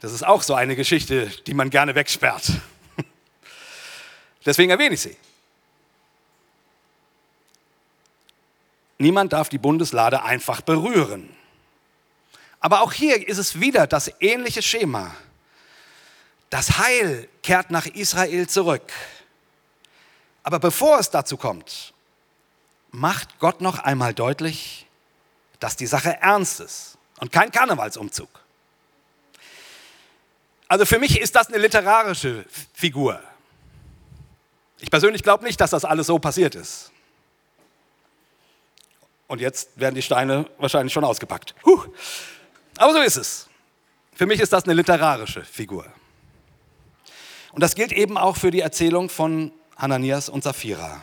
Das 0.00 0.12
ist 0.12 0.24
auch 0.24 0.42
so 0.42 0.54
eine 0.54 0.74
Geschichte, 0.74 1.30
die 1.46 1.54
man 1.54 1.70
gerne 1.70 1.94
wegsperrt. 1.94 2.50
Deswegen 4.44 4.70
erwähne 4.70 4.94
ich 4.94 5.00
sie. 5.00 5.16
Niemand 8.98 9.32
darf 9.32 9.48
die 9.48 9.58
Bundeslade 9.58 10.22
einfach 10.22 10.60
berühren. 10.60 11.34
Aber 12.60 12.82
auch 12.82 12.92
hier 12.92 13.26
ist 13.26 13.38
es 13.38 13.58
wieder 13.58 13.86
das 13.88 14.12
ähnliche 14.20 14.62
Schema. 14.62 15.12
Das 16.50 16.78
Heil 16.78 17.28
kehrt 17.42 17.70
nach 17.70 17.86
Israel 17.86 18.48
zurück. 18.48 18.92
Aber 20.44 20.60
bevor 20.60 20.98
es 20.98 21.10
dazu 21.10 21.36
kommt, 21.36 21.92
macht 22.92 23.38
Gott 23.38 23.60
noch 23.60 23.78
einmal 23.78 24.14
deutlich, 24.14 24.86
dass 25.58 25.76
die 25.76 25.86
Sache 25.86 26.18
ernst 26.20 26.60
ist 26.60 26.98
und 27.20 27.32
kein 27.32 27.50
Karnevalsumzug. 27.50 28.28
Also 30.68 30.86
für 30.86 30.98
mich 30.98 31.20
ist 31.20 31.34
das 31.34 31.48
eine 31.48 31.58
literarische 31.58 32.44
Figur. 32.72 33.20
Ich 34.82 34.90
persönlich 34.90 35.22
glaube 35.22 35.44
nicht, 35.44 35.60
dass 35.60 35.70
das 35.70 35.84
alles 35.84 36.08
so 36.08 36.18
passiert 36.18 36.56
ist. 36.56 36.90
Und 39.28 39.40
jetzt 39.40 39.70
werden 39.76 39.94
die 39.94 40.02
Steine 40.02 40.50
wahrscheinlich 40.58 40.92
schon 40.92 41.04
ausgepackt. 41.04 41.54
Huh. 41.64 41.84
Aber 42.76 42.92
so 42.92 43.00
ist 43.00 43.16
es. 43.16 43.46
Für 44.12 44.26
mich 44.26 44.40
ist 44.40 44.52
das 44.52 44.64
eine 44.64 44.74
literarische 44.74 45.44
Figur. 45.44 45.86
Und 47.52 47.62
das 47.62 47.74
gilt 47.76 47.92
eben 47.92 48.18
auch 48.18 48.36
für 48.36 48.50
die 48.50 48.60
Erzählung 48.60 49.08
von 49.08 49.52
Hananias 49.76 50.28
und 50.28 50.42
Sapphira. 50.42 51.02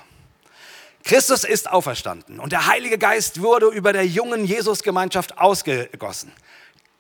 Christus 1.04 1.46
ist 1.46 1.72
auferstanden 1.72 2.40
und 2.40 2.52
der 2.52 2.68
Heilige 2.68 2.98
Geist 2.98 3.42
wurde 3.42 3.68
über 3.68 3.94
der 3.94 4.06
jungen 4.06 4.44
Jesusgemeinschaft 4.44 5.38
ausgegossen. 5.38 6.34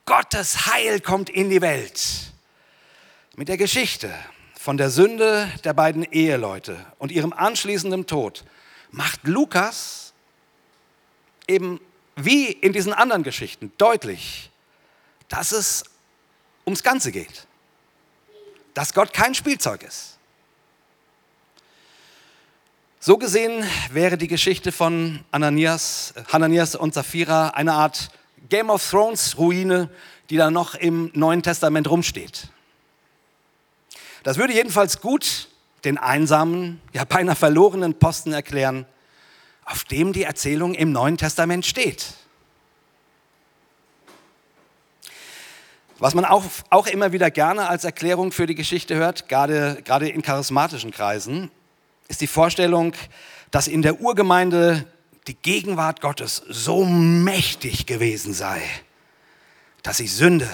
Gottes 0.06 0.66
Heil 0.68 1.02
kommt 1.02 1.30
in 1.30 1.50
die 1.50 1.62
Welt 1.62 2.32
mit 3.36 3.50
der 3.50 3.58
Geschichte 3.58 4.12
von 4.70 4.78
der 4.78 4.92
Sünde 4.92 5.52
der 5.64 5.74
beiden 5.74 6.04
Eheleute 6.04 6.78
und 7.00 7.12
ihrem 7.12 7.34
anschließenden 7.34 8.06
Tod 8.06 8.44
macht 8.92 9.22
Lukas 9.24 10.14
eben 11.48 11.82
wie 12.16 12.52
in 12.52 12.72
diesen 12.72 12.94
anderen 12.94 13.24
Geschichten 13.24 13.72
deutlich, 13.80 14.52
dass 15.28 15.54
es 15.54 15.86
ums 16.68 16.84
Ganze 16.84 17.12
geht. 17.12 17.48
Dass 18.76 18.94
Gott 18.94 19.12
kein 19.12 19.34
Spielzeug 19.34 19.82
ist. 19.82 20.20
So 23.00 23.18
gesehen 23.18 23.68
wäre 23.90 24.20
die 24.20 24.28
Geschichte 24.28 24.72
von 24.72 25.22
Ananias, 25.32 26.14
Hananias 26.32 26.76
und 26.76 26.94
Sapphira 26.94 27.48
eine 27.56 27.74
Art 27.74 28.12
Game 28.50 28.70
of 28.70 28.88
Thrones 28.88 29.36
Ruine, 29.40 29.90
die 30.30 30.38
da 30.38 30.52
noch 30.52 30.76
im 30.76 31.10
Neuen 31.16 31.42
Testament 31.42 31.90
rumsteht. 31.90 32.50
Das 34.24 34.38
würde 34.38 34.54
jedenfalls 34.54 35.02
gut 35.02 35.48
den 35.86 35.98
einsamen, 35.98 36.82
ja 36.94 37.06
beinahe 37.06 37.36
verlorenen 37.36 37.94
Posten 37.94 38.34
erklären, 38.34 38.86
auf 39.66 39.84
dem 39.84 40.14
die 40.14 40.24
Erzählung 40.24 40.74
im 40.74 40.92
Neuen 40.92 41.18
Testament 41.18 41.66
steht. 41.66 42.14
Was 46.00 46.14
man 46.14 46.26
auch, 46.26 46.44
auch 46.70 46.88
immer 46.88 47.12
wieder 47.12 47.30
gerne 47.30 47.68
als 47.68 47.84
Erklärung 47.84 48.32
für 48.32 48.48
die 48.48 48.56
Geschichte 48.56 48.96
hört, 48.96 49.28
gerade, 49.28 49.82
gerade 49.84 50.10
in 50.10 50.22
charismatischen 50.22 50.92
Kreisen, 50.92 51.52
ist 52.08 52.22
die 52.22 52.28
Vorstellung, 52.28 52.94
dass 53.52 53.68
in 53.68 53.82
der 53.82 54.00
Urgemeinde 54.00 54.86
die 55.28 55.36
Gegenwart 55.36 56.02
Gottes 56.02 56.42
so 56.48 56.86
mächtig 56.86 57.86
gewesen 57.86 58.34
sei, 58.34 58.62
dass 59.84 59.98
sie 59.98 60.08
Sünde 60.08 60.50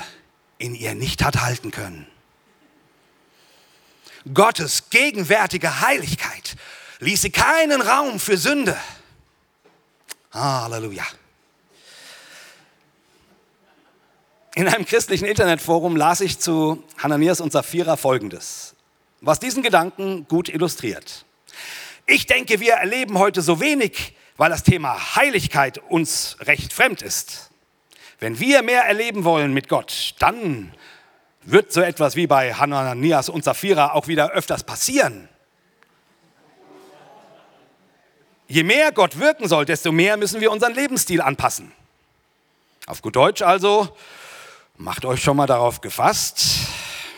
in 0.58 0.73
ihr 0.75 0.95
nicht 0.95 1.23
hat 1.23 1.41
halten 1.41 1.71
können. 1.71 2.08
Gottes 4.33 4.89
gegenwärtige 4.89 5.81
Heiligkeit 5.81 6.55
ließe 6.99 7.29
keinen 7.29 7.81
Raum 7.81 8.19
für 8.19 8.38
Sünde. 8.38 8.75
Halleluja. 10.31 11.05
In 14.55 14.67
einem 14.67 14.85
christlichen 14.85 15.25
Internetforum 15.25 15.95
las 15.95 16.21
ich 16.21 16.39
zu 16.39 16.83
Hananias 16.97 17.41
und 17.41 17.51
Sapphira 17.51 17.97
folgendes, 17.97 18.73
was 19.21 19.39
diesen 19.39 19.61
Gedanken 19.61 20.27
gut 20.27 20.49
illustriert. 20.49 21.25
Ich 22.05 22.25
denke, 22.25 22.59
wir 22.59 22.73
erleben 22.73 23.19
heute 23.19 23.41
so 23.41 23.59
wenig, 23.59 24.15
weil 24.38 24.49
das 24.49 24.63
Thema 24.63 25.15
Heiligkeit 25.15 25.77
uns 25.89 26.38
recht 26.41 26.73
fremd 26.73 27.01
ist. 27.01 27.51
Wenn 28.19 28.39
wir 28.39 28.61
mehr 28.63 28.83
erleben 28.83 29.23
wollen 29.23 29.53
mit 29.53 29.67
Gott, 29.67 30.15
dann 30.19 30.73
wird 31.45 31.71
so 31.71 31.81
etwas 31.81 32.15
wie 32.15 32.27
bei 32.27 32.53
Hananias 32.53 33.29
und 33.29 33.43
Sapphira 33.43 33.93
auch 33.93 34.08
wieder 34.08 34.31
öfters 34.31 34.63
passieren. 34.63 35.29
Je 38.47 38.63
mehr 38.63 38.91
Gott 38.91 39.19
wirken 39.19 39.47
soll, 39.47 39.65
desto 39.65 39.91
mehr 39.91 40.17
müssen 40.17 40.41
wir 40.41 40.51
unseren 40.51 40.73
Lebensstil 40.73 41.21
anpassen. 41.21 41.71
Auf 42.88 43.01
gut 43.01 43.15
Deutsch 43.15 43.41
also, 43.41 43.95
macht 44.77 45.05
euch 45.05 45.23
schon 45.23 45.38
mal 45.38 45.47
darauf 45.47 45.81
gefasst, 45.81 46.45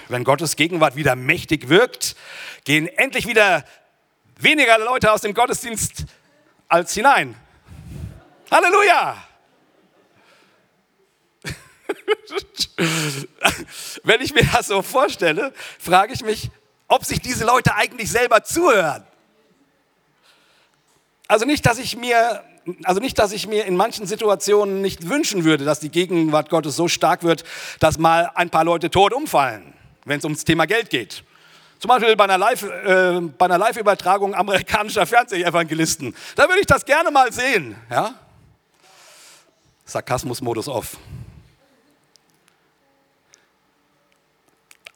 wenn 0.08 0.24
Gottes 0.24 0.56
Gegenwart 0.56 0.96
wieder 0.96 1.16
mächtig 1.16 1.68
wirkt, 1.68 2.16
gehen 2.64 2.88
endlich 2.88 3.28
wieder 3.28 3.66
weniger 4.38 4.78
Leute 4.78 5.12
aus 5.12 5.22
dem 5.22 5.34
Gottesdienst 5.34 6.06
als 6.70 6.94
hinein. 6.94 7.36
Halleluja! 8.50 9.27
Wenn 14.04 14.22
ich 14.22 14.34
mir 14.34 14.44
das 14.54 14.68
so 14.68 14.82
vorstelle, 14.82 15.54
frage 15.80 16.14
ich 16.14 16.24
mich, 16.24 16.50
ob 16.88 17.06
sich 17.06 17.20
diese 17.20 17.46
Leute 17.46 17.76
eigentlich 17.76 18.10
selber 18.10 18.44
zuhören. 18.44 19.04
Also 21.28 21.46
nicht, 21.46 21.66
dass 21.66 21.78
ich 21.78 21.98
mir, 21.98 22.44
also 22.84 23.02
nicht, 23.02 23.20
dass 23.20 23.34
ich 23.34 23.48
mir 23.48 23.66
in 23.66 23.76
manchen 23.76 24.08
Situationen 24.08 24.82
nicht 24.82 25.10
wünschen 25.10 25.44
würde, 25.44 25.66
dass 25.66 25.80
die 25.80 25.90
Gegenwart 25.90 26.50
Gottes 26.50 26.76
so 26.76 26.88
stark 26.88 27.24
wird, 27.24 27.44
dass 27.80 27.98
mal 27.98 28.32
ein 28.36 28.50
paar 28.50 28.64
Leute 28.64 28.90
tot 28.90 29.14
umfallen, 29.14 29.74
wenn 30.06 30.20
es 30.20 30.24
ums 30.24 30.46
Thema 30.46 30.66
Geld 30.66 30.90
geht. 30.90 31.24
Zum 31.80 31.90
Beispiel 31.90 32.16
bei 32.16 32.24
einer 32.24 32.36
äh, 32.36 33.58
Live-Übertragung 33.58 34.34
äh, 34.34 34.38
amerikanischer 34.38 35.06
Fernsehevangelisten. 35.06 36.16
Da 36.36 36.48
würde 36.48 36.62
ich 36.62 36.66
das 36.66 36.86
gerne 36.86 37.12
mal 37.12 37.32
sehen. 37.32 37.76
Ja? 37.90 38.16
Sarkasmus-Modus 39.86 40.70
off. 40.70 40.98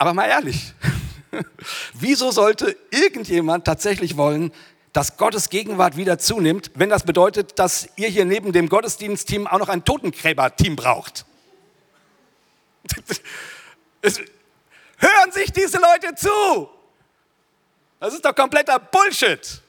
Aber 0.01 0.15
mal 0.15 0.25
ehrlich, 0.25 0.73
wieso 1.93 2.31
sollte 2.31 2.75
irgendjemand 2.89 3.65
tatsächlich 3.65 4.17
wollen, 4.17 4.51
dass 4.93 5.15
Gottes 5.15 5.51
Gegenwart 5.51 5.95
wieder 5.95 6.17
zunimmt, 6.17 6.71
wenn 6.73 6.89
das 6.89 7.03
bedeutet, 7.03 7.59
dass 7.59 7.87
ihr 7.97 8.07
hier 8.07 8.25
neben 8.25 8.51
dem 8.51 8.67
Gottesdienstteam 8.67 9.45
auch 9.45 9.59
noch 9.59 9.69
ein 9.69 9.85
Totengräberteam 9.85 10.75
braucht? 10.75 11.27
Es, 14.01 14.17
hören 14.97 15.31
sich 15.31 15.51
diese 15.51 15.77
Leute 15.77 16.15
zu? 16.15 16.67
Das 17.99 18.15
ist 18.15 18.25
doch 18.25 18.33
kompletter 18.33 18.79
Bullshit. 18.79 19.61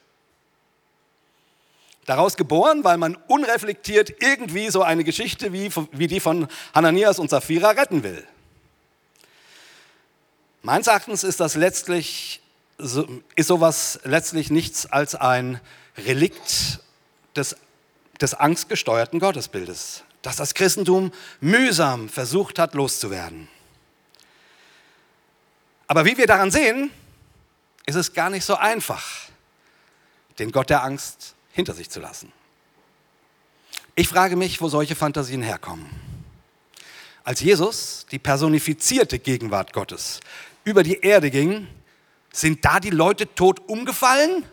Daraus 2.06 2.38
geboren, 2.38 2.82
weil 2.84 2.96
man 2.96 3.16
unreflektiert 3.28 4.22
irgendwie 4.22 4.70
so 4.70 4.82
eine 4.82 5.04
Geschichte 5.04 5.52
wie, 5.52 5.70
wie 5.90 6.06
die 6.06 6.20
von 6.20 6.48
Hananias 6.74 7.18
und 7.18 7.28
Sapphira 7.28 7.72
retten 7.72 8.02
will. 8.02 8.26
Meines 10.62 10.86
Erachtens 10.86 11.24
ist 11.24 11.40
das 11.40 11.54
letztlich 11.56 12.42
ist 13.36 13.46
sowas 13.46 14.00
letztlich 14.04 14.50
nichts 14.50 14.86
als 14.86 15.14
ein 15.14 15.60
Relikt 15.96 16.80
des, 17.36 17.56
des 18.20 18.34
angstgesteuerten 18.34 19.20
Gottesbildes, 19.20 20.02
das 20.22 20.36
das 20.36 20.54
Christentum 20.54 21.12
mühsam 21.40 22.08
versucht 22.08 22.58
hat 22.58 22.74
loszuwerden. 22.74 23.48
Aber 25.86 26.04
wie 26.04 26.16
wir 26.16 26.26
daran 26.26 26.50
sehen, 26.50 26.90
ist 27.86 27.96
es 27.96 28.14
gar 28.14 28.30
nicht 28.30 28.44
so 28.44 28.56
einfach, 28.56 29.04
den 30.38 30.50
Gott 30.50 30.70
der 30.70 30.82
Angst 30.82 31.34
hinter 31.52 31.74
sich 31.74 31.90
zu 31.90 32.00
lassen. 32.00 32.32
Ich 33.94 34.08
frage 34.08 34.36
mich, 34.36 34.60
wo 34.60 34.68
solche 34.68 34.96
Fantasien 34.96 35.42
herkommen. 35.42 35.86
Als 37.24 37.40
Jesus, 37.40 38.06
die 38.10 38.18
personifizierte 38.18 39.18
Gegenwart 39.18 39.72
Gottes, 39.72 40.20
über 40.64 40.82
die 40.82 41.00
Erde 41.00 41.30
ging, 41.30 41.68
sind 42.32 42.64
da 42.64 42.80
die 42.80 42.90
Leute 42.90 43.32
tot 43.34 43.60
umgefallen? 43.68 44.44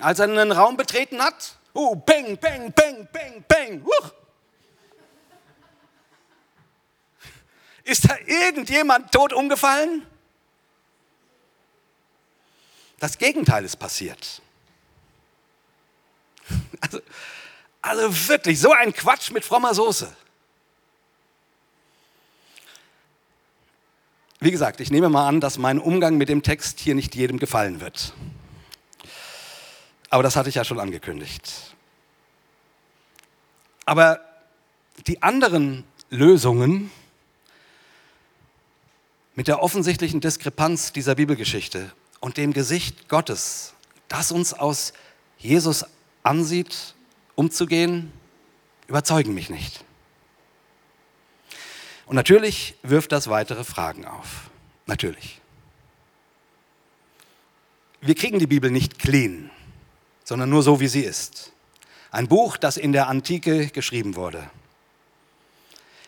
Als 0.00 0.18
er 0.18 0.24
einen 0.24 0.52
Raum 0.52 0.76
betreten 0.76 1.20
hat? 1.20 1.56
Uh, 1.74 1.94
bang, 1.94 2.38
bang, 2.38 2.72
bang, 2.72 3.08
bang, 3.12 3.44
bang. 3.46 3.82
Uh. 3.84 4.08
Ist 7.84 8.08
da 8.08 8.16
irgendjemand 8.26 9.12
tot 9.12 9.32
umgefallen? 9.32 10.06
Das 12.98 13.16
Gegenteil 13.16 13.64
ist 13.64 13.76
passiert. 13.76 14.42
Also, 16.80 17.00
also 17.80 18.28
wirklich, 18.28 18.60
so 18.60 18.72
ein 18.72 18.92
Quatsch 18.92 19.30
mit 19.30 19.44
frommer 19.44 19.74
Soße. 19.74 20.14
Wie 24.40 24.50
gesagt, 24.52 24.80
ich 24.80 24.90
nehme 24.90 25.08
mal 25.08 25.26
an, 25.26 25.40
dass 25.40 25.58
mein 25.58 25.78
Umgang 25.80 26.16
mit 26.16 26.28
dem 26.28 26.42
Text 26.42 26.78
hier 26.78 26.94
nicht 26.94 27.14
jedem 27.16 27.38
gefallen 27.38 27.80
wird. 27.80 28.14
Aber 30.10 30.22
das 30.22 30.36
hatte 30.36 30.48
ich 30.48 30.54
ja 30.54 30.64
schon 30.64 30.78
angekündigt. 30.78 31.74
Aber 33.84 34.20
die 35.06 35.22
anderen 35.22 35.84
Lösungen 36.10 36.90
mit 39.34 39.48
der 39.48 39.62
offensichtlichen 39.62 40.20
Diskrepanz 40.20 40.92
dieser 40.92 41.16
Bibelgeschichte 41.16 41.92
und 42.20 42.36
dem 42.36 42.52
Gesicht 42.52 43.08
Gottes, 43.08 43.74
das 44.08 44.30
uns 44.30 44.54
aus 44.54 44.92
Jesus 45.38 45.84
ansieht, 46.22 46.94
umzugehen, 47.34 48.12
überzeugen 48.88 49.34
mich 49.34 49.50
nicht. 49.50 49.84
Und 52.08 52.16
natürlich 52.16 52.74
wirft 52.82 53.12
das 53.12 53.28
weitere 53.28 53.64
Fragen 53.64 54.06
auf. 54.06 54.48
Natürlich. 54.86 55.42
Wir 58.00 58.14
kriegen 58.14 58.38
die 58.38 58.46
Bibel 58.46 58.70
nicht 58.70 58.98
clean, 58.98 59.50
sondern 60.24 60.48
nur 60.48 60.62
so, 60.62 60.80
wie 60.80 60.88
sie 60.88 61.02
ist. 61.02 61.52
Ein 62.10 62.26
Buch, 62.26 62.56
das 62.56 62.78
in 62.78 62.92
der 62.92 63.08
Antike 63.08 63.66
geschrieben 63.66 64.16
wurde, 64.16 64.48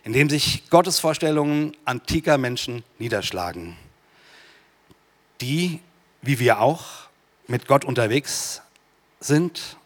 in 0.03 0.15
dem 0.15 0.31
sich 0.31 0.71
Gottesvorstellungen 0.71 1.77
antiker 1.85 2.39
Menschen 2.39 2.83
niederschlagen, 2.99 3.77
die, 5.43 5.81
wie 6.23 6.39
wir 6.39 6.61
auch, 6.61 7.11
mit 7.47 7.67
Gott 7.67 7.85
unterwegs 7.85 8.63
sind 9.21 9.77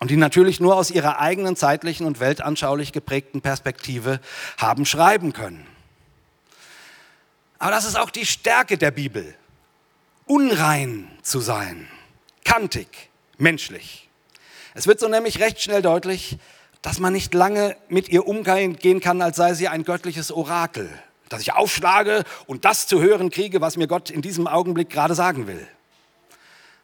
und 0.00 0.10
die 0.10 0.16
natürlich 0.16 0.60
nur 0.60 0.76
aus 0.76 0.90
ihrer 0.90 1.18
eigenen 1.18 1.56
zeitlichen 1.56 2.06
und 2.06 2.20
weltanschaulich 2.20 2.92
geprägten 2.92 3.40
Perspektive 3.40 4.20
haben 4.56 4.86
schreiben 4.86 5.32
können. 5.32 5.66
Aber 7.58 7.72
das 7.72 7.84
ist 7.84 7.98
auch 7.98 8.10
die 8.10 8.26
Stärke 8.26 8.78
der 8.78 8.92
Bibel, 8.92 9.34
unrein 10.26 11.10
zu 11.22 11.40
sein, 11.40 11.88
kantig, 12.44 13.10
menschlich. 13.36 14.08
Es 14.74 14.86
wird 14.86 15.00
so 15.00 15.08
nämlich 15.08 15.40
recht 15.40 15.60
schnell 15.60 15.82
deutlich, 15.82 16.38
dass 16.82 17.00
man 17.00 17.12
nicht 17.12 17.34
lange 17.34 17.76
mit 17.88 18.08
ihr 18.08 18.28
umgehen 18.28 19.00
kann, 19.00 19.20
als 19.20 19.36
sei 19.36 19.54
sie 19.54 19.66
ein 19.66 19.82
göttliches 19.82 20.30
Orakel, 20.30 20.88
dass 21.28 21.42
ich 21.42 21.52
aufschlage 21.52 22.22
und 22.46 22.64
das 22.64 22.86
zu 22.86 23.00
hören 23.02 23.30
kriege, 23.30 23.60
was 23.60 23.76
mir 23.76 23.88
Gott 23.88 24.10
in 24.10 24.22
diesem 24.22 24.46
Augenblick 24.46 24.88
gerade 24.88 25.16
sagen 25.16 25.48
will. 25.48 25.66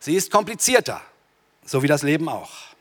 Sie 0.00 0.16
ist 0.16 0.32
komplizierter, 0.32 1.00
so 1.64 1.84
wie 1.84 1.86
das 1.86 2.02
Leben 2.02 2.28
auch. 2.28 2.73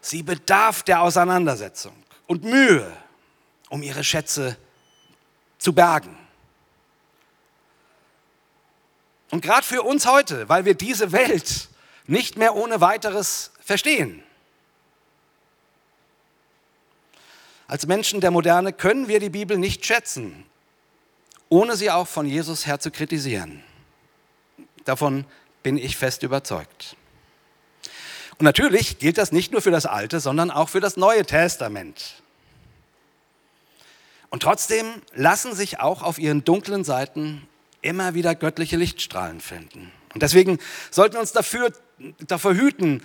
Sie 0.00 0.22
bedarf 0.22 0.82
der 0.82 1.02
Auseinandersetzung 1.02 1.94
und 2.26 2.44
Mühe, 2.44 2.90
um 3.68 3.82
ihre 3.82 4.04
Schätze 4.04 4.56
zu 5.58 5.72
bergen. 5.72 6.16
Und 9.30 9.42
gerade 9.42 9.64
für 9.64 9.82
uns 9.82 10.06
heute, 10.06 10.48
weil 10.48 10.64
wir 10.64 10.74
diese 10.74 11.12
Welt 11.12 11.68
nicht 12.06 12.36
mehr 12.36 12.56
ohne 12.56 12.80
weiteres 12.80 13.52
verstehen. 13.60 14.22
Als 17.68 17.86
Menschen 17.86 18.20
der 18.20 18.32
Moderne 18.32 18.72
können 18.72 19.06
wir 19.06 19.20
die 19.20 19.30
Bibel 19.30 19.56
nicht 19.56 19.86
schätzen, 19.86 20.44
ohne 21.48 21.76
sie 21.76 21.90
auch 21.90 22.08
von 22.08 22.26
Jesus 22.26 22.66
her 22.66 22.80
zu 22.80 22.90
kritisieren. 22.90 23.62
Davon 24.84 25.24
bin 25.62 25.78
ich 25.78 25.96
fest 25.96 26.24
überzeugt. 26.24 26.96
Und 28.40 28.44
natürlich 28.44 28.98
gilt 28.98 29.18
das 29.18 29.32
nicht 29.32 29.52
nur 29.52 29.60
für 29.60 29.70
das 29.70 29.84
Alte, 29.84 30.18
sondern 30.18 30.50
auch 30.50 30.70
für 30.70 30.80
das 30.80 30.96
Neue 30.96 31.26
Testament. 31.26 32.22
Und 34.30 34.42
trotzdem 34.42 34.86
lassen 35.12 35.54
sich 35.54 35.78
auch 35.78 36.00
auf 36.00 36.18
ihren 36.18 36.42
dunklen 36.42 36.82
Seiten 36.82 37.46
immer 37.82 38.14
wieder 38.14 38.34
göttliche 38.34 38.78
Lichtstrahlen 38.78 39.42
finden. 39.42 39.92
Und 40.14 40.22
deswegen 40.22 40.58
sollten 40.90 41.16
wir 41.16 41.20
uns 41.20 41.32
dafür, 41.32 41.70
davor 42.26 42.54
hüten, 42.54 43.02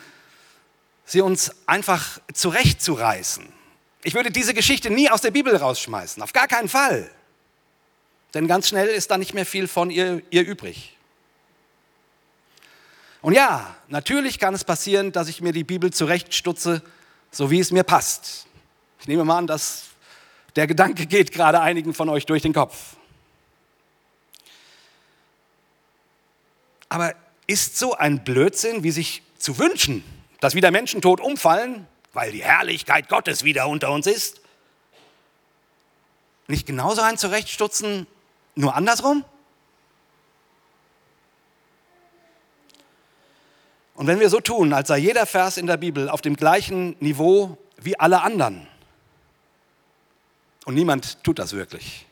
sie 1.04 1.20
uns 1.20 1.52
einfach 1.66 2.22
zurechtzureißen. 2.34 3.46
Ich 4.04 4.14
würde 4.14 4.32
diese 4.32 4.54
Geschichte 4.54 4.90
nie 4.90 5.10
aus 5.10 5.20
der 5.20 5.32
Bibel 5.32 5.54
rausschmeißen, 5.54 6.24
auf 6.24 6.32
gar 6.32 6.48
keinen 6.48 6.70
Fall. 6.70 7.12
Denn 8.34 8.48
ganz 8.48 8.70
schnell 8.70 8.88
ist 8.88 9.12
da 9.12 9.18
nicht 9.18 9.34
mehr 9.34 9.46
viel 9.46 9.68
von 9.68 9.90
ihr, 9.90 10.22
ihr 10.30 10.48
übrig. 10.48 10.95
Und 13.26 13.34
ja, 13.34 13.76
natürlich 13.88 14.38
kann 14.38 14.54
es 14.54 14.64
passieren, 14.64 15.12
dass 15.12 15.30
ich 15.30 15.42
mir 15.42 15.52
die 15.52 15.64
Bibel 15.64 15.92
zurechtstutze, 15.92 16.84
so 17.32 17.50
wie 17.50 17.60
es 17.60 17.72
mir 17.72 17.82
passt. 17.82 18.46
Ich 19.00 19.08
nehme 19.08 19.26
mal 19.26 19.40
an, 19.40 19.48
dass 19.48 19.86
der 20.56 20.68
Gedanke 20.68 21.08
geht 21.08 21.32
gerade 21.32 21.60
einigen 21.60 21.96
von 21.96 22.08
euch 22.08 22.28
durch 22.28 22.44
den 22.44 22.54
Kopf. 22.54 22.98
Aber 26.88 27.16
ist 27.48 27.80
so 27.80 27.96
ein 27.96 28.24
Blödsinn, 28.24 28.84
wie 28.84 28.92
sich 28.92 29.24
zu 29.40 29.58
wünschen, 29.58 30.04
dass 30.40 30.54
wieder 30.54 30.70
Menschen 30.70 31.02
tot 31.02 31.20
umfallen, 31.20 31.88
weil 32.14 32.32
die 32.32 32.44
Herrlichkeit 32.44 33.10
Gottes 33.10 33.44
wieder 33.44 33.68
unter 33.68 33.90
uns 33.90 34.06
ist, 34.06 34.40
nicht 36.46 36.68
genauso 36.68 37.02
ein 37.02 37.18
Zurechtstutzen, 37.18 38.06
nur 38.54 38.76
andersrum? 38.76 39.26
Und 44.06 44.10
wenn 44.12 44.20
wir 44.20 44.30
so 44.30 44.40
tun, 44.40 44.72
als 44.72 44.90
sei 44.90 45.00
jeder 45.00 45.26
Vers 45.26 45.58
in 45.58 45.66
der 45.66 45.78
Bibel 45.78 46.10
auf 46.10 46.22
dem 46.22 46.36
gleichen 46.36 46.96
Niveau 47.00 47.58
wie 47.82 48.00
alle 48.00 48.22
anderen, 48.22 48.68
und 50.66 50.76
niemand 50.76 51.24
tut 51.24 51.40
das 51.40 51.54
wirklich, 51.54 52.06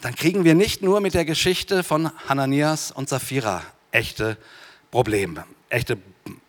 dann 0.00 0.14
kriegen 0.14 0.44
wir 0.44 0.54
nicht 0.54 0.80
nur 0.80 1.00
mit 1.00 1.14
der 1.14 1.24
Geschichte 1.24 1.82
von 1.82 2.12
Hananias 2.28 2.92
und 2.92 3.08
Sapphira 3.08 3.64
echte 3.90 4.38
Probleme. 4.92 5.44
Echte 5.70 5.98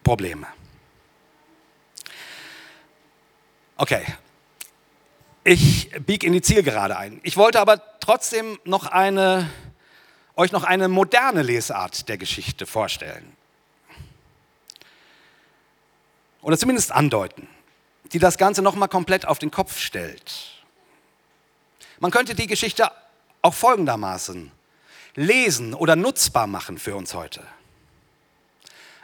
Probleme. 0.03 0.45
Okay, 3.76 4.05
ich 5.43 5.89
biege 6.05 6.28
in 6.28 6.34
die 6.34 6.43
Zielgerade 6.43 6.95
ein. 6.95 7.22
Ich 7.24 7.38
wollte 7.38 7.60
aber 7.60 7.82
trotzdem 8.01 8.60
noch 8.66 8.86
eine, 8.86 9.49
euch 10.36 10.51
noch 10.51 10.64
eine 10.64 10.88
moderne 10.89 11.41
Lesart 11.41 12.08
der 12.08 12.20
Geschichte 12.20 12.68
vorstellen. 12.68 13.37
Oder 16.42 16.58
zumindest 16.58 16.92
andeuten, 16.92 17.48
die 18.14 18.20
das 18.20 18.38
Ganze 18.38 18.62
nochmal 18.62 18.90
komplett 18.90 19.26
auf 19.26 19.40
den 19.40 19.52
Kopf 19.52 19.80
stellt. 19.80 20.34
Man 22.00 22.12
könnte 22.12 22.36
die 22.36 22.48
Geschichte 22.48 22.92
auch 23.42 23.54
folgendermaßen 23.54 24.52
lesen 25.16 25.74
oder 25.74 25.96
nutzbar 25.96 26.48
machen 26.48 26.78
für 26.78 26.96
uns 26.96 27.14
heute. 27.14 27.44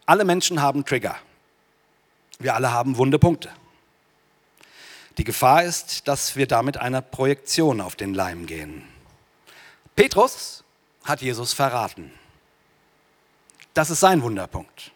Alle 0.06 0.26
Menschen 0.26 0.62
haben 0.62 0.86
Trigger. 0.86 1.18
Wir 2.40 2.56
alle 2.56 2.72
haben 2.72 2.98
wunde 2.98 3.20
Punkte. 3.20 3.50
Die 5.18 5.24
Gefahr 5.24 5.64
ist, 5.64 6.08
dass 6.08 6.36
wir 6.36 6.48
damit 6.48 6.78
einer 6.78 7.02
Projektion 7.02 7.82
auf 7.82 7.96
den 7.96 8.14
Leim 8.14 8.46
gehen. 8.46 8.84
Petrus 9.96 10.64
hat 11.04 11.22
Jesus 11.22 11.54
verraten. 11.54 12.12
Das 13.74 13.90
ist 13.90 14.00
sein 14.00 14.22
Wunderpunkt. 14.22 14.93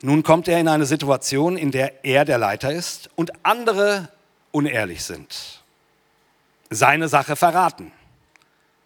Nun 0.00 0.22
kommt 0.22 0.48
er 0.48 0.60
in 0.60 0.68
eine 0.68 0.86
Situation, 0.86 1.56
in 1.56 1.70
der 1.70 2.04
er 2.04 2.24
der 2.24 2.38
Leiter 2.38 2.72
ist 2.72 3.10
und 3.16 3.32
andere 3.44 4.08
unehrlich 4.52 5.04
sind 5.04 5.58
seine 6.70 7.08
Sache 7.08 7.36
verraten. 7.36 7.92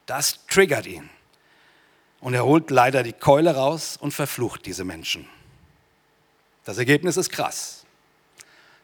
Das 0.06 0.46
triggert 0.46 0.86
ihn. 0.86 1.08
Und 2.20 2.34
er 2.34 2.44
holt 2.44 2.70
leider 2.70 3.02
die 3.02 3.12
Keule 3.12 3.54
raus 3.54 3.96
und 3.96 4.12
verflucht 4.12 4.66
diese 4.66 4.84
Menschen. 4.84 5.28
Das 6.64 6.78
Ergebnis 6.78 7.16
ist 7.16 7.30
krass. 7.30 7.84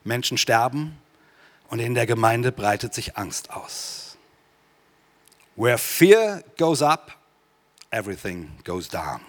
Menschen 0.03 0.39
sterben 0.39 0.99
und 1.69 1.79
in 1.79 1.95
der 1.95 2.07
Gemeinde 2.07 2.51
breitet 2.51 2.95
sich 2.95 3.17
Angst 3.17 3.51
aus. 3.51 4.17
Where 5.55 5.79
fear 5.79 6.43
goes 6.57 6.83
up, 6.83 7.17
everything 7.91 8.51
goes 8.65 8.89
down. 8.89 9.21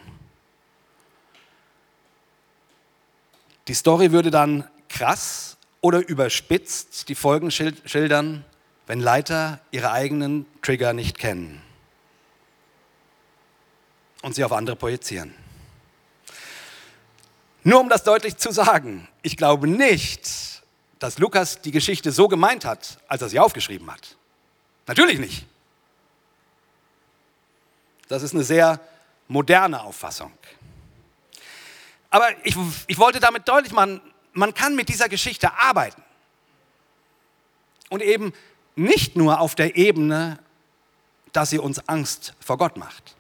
Die 3.70 3.76
Story 3.76 4.12
würde 4.12 4.32
dann 4.32 4.68
krass 4.90 5.56
oder 5.80 6.00
überspitzt 6.00 7.08
die 7.08 7.14
Folgen 7.14 7.52
schildern, 7.52 8.44
wenn 8.88 9.00
Leiter 9.00 9.60
ihre 9.70 9.92
eigenen 9.92 10.48
Trigger 10.64 10.94
nicht 10.94 11.20
kennen 11.20 11.62
und 14.24 14.34
sie 14.34 14.44
auf 14.44 14.54
andere 14.54 14.76
projizieren. 14.76 15.36
Nur 17.64 17.80
um 17.80 17.90
das 17.90 18.04
deutlich 18.04 18.38
zu 18.38 18.52
sagen, 18.52 19.08
ich 19.22 19.38
glaube 19.38 19.68
nicht, 19.68 20.64
dass 20.98 21.20
Lukas 21.20 21.62
die 21.62 21.72
Geschichte 21.72 22.12
so 22.12 22.28
gemeint 22.28 22.66
hat, 22.66 22.98
als 23.08 23.22
er 23.22 23.30
sie 23.30 23.40
aufgeschrieben 23.40 23.92
hat. 23.92 24.18
Natürlich 24.88 25.20
nicht. 25.20 25.46
Das 28.08 28.24
ist 28.24 28.34
eine 28.34 28.44
sehr 28.44 28.80
moderne 29.28 29.84
Auffassung. 29.84 30.32
Aber 32.10 32.30
ich, 32.44 32.56
ich 32.88 32.98
wollte 32.98 33.20
damit 33.20 33.48
deutlich 33.48 33.74
machen, 33.74 34.02
man 34.34 34.54
kann 34.54 34.76
mit 34.76 34.90
dieser 34.90 35.10
Geschichte 35.10 35.54
arbeiten. 35.54 36.04
Und 37.90 38.02
eben 38.02 38.34
nicht 38.76 39.16
nur 39.16 39.40
auf 39.40 39.56
der 39.56 39.76
Ebene, 39.76 40.40
dass 41.34 41.50
sie 41.50 41.60
uns 41.60 41.88
Angst 41.88 42.34
vor 42.40 42.58
Gott 42.58 42.78
macht. 42.78 43.16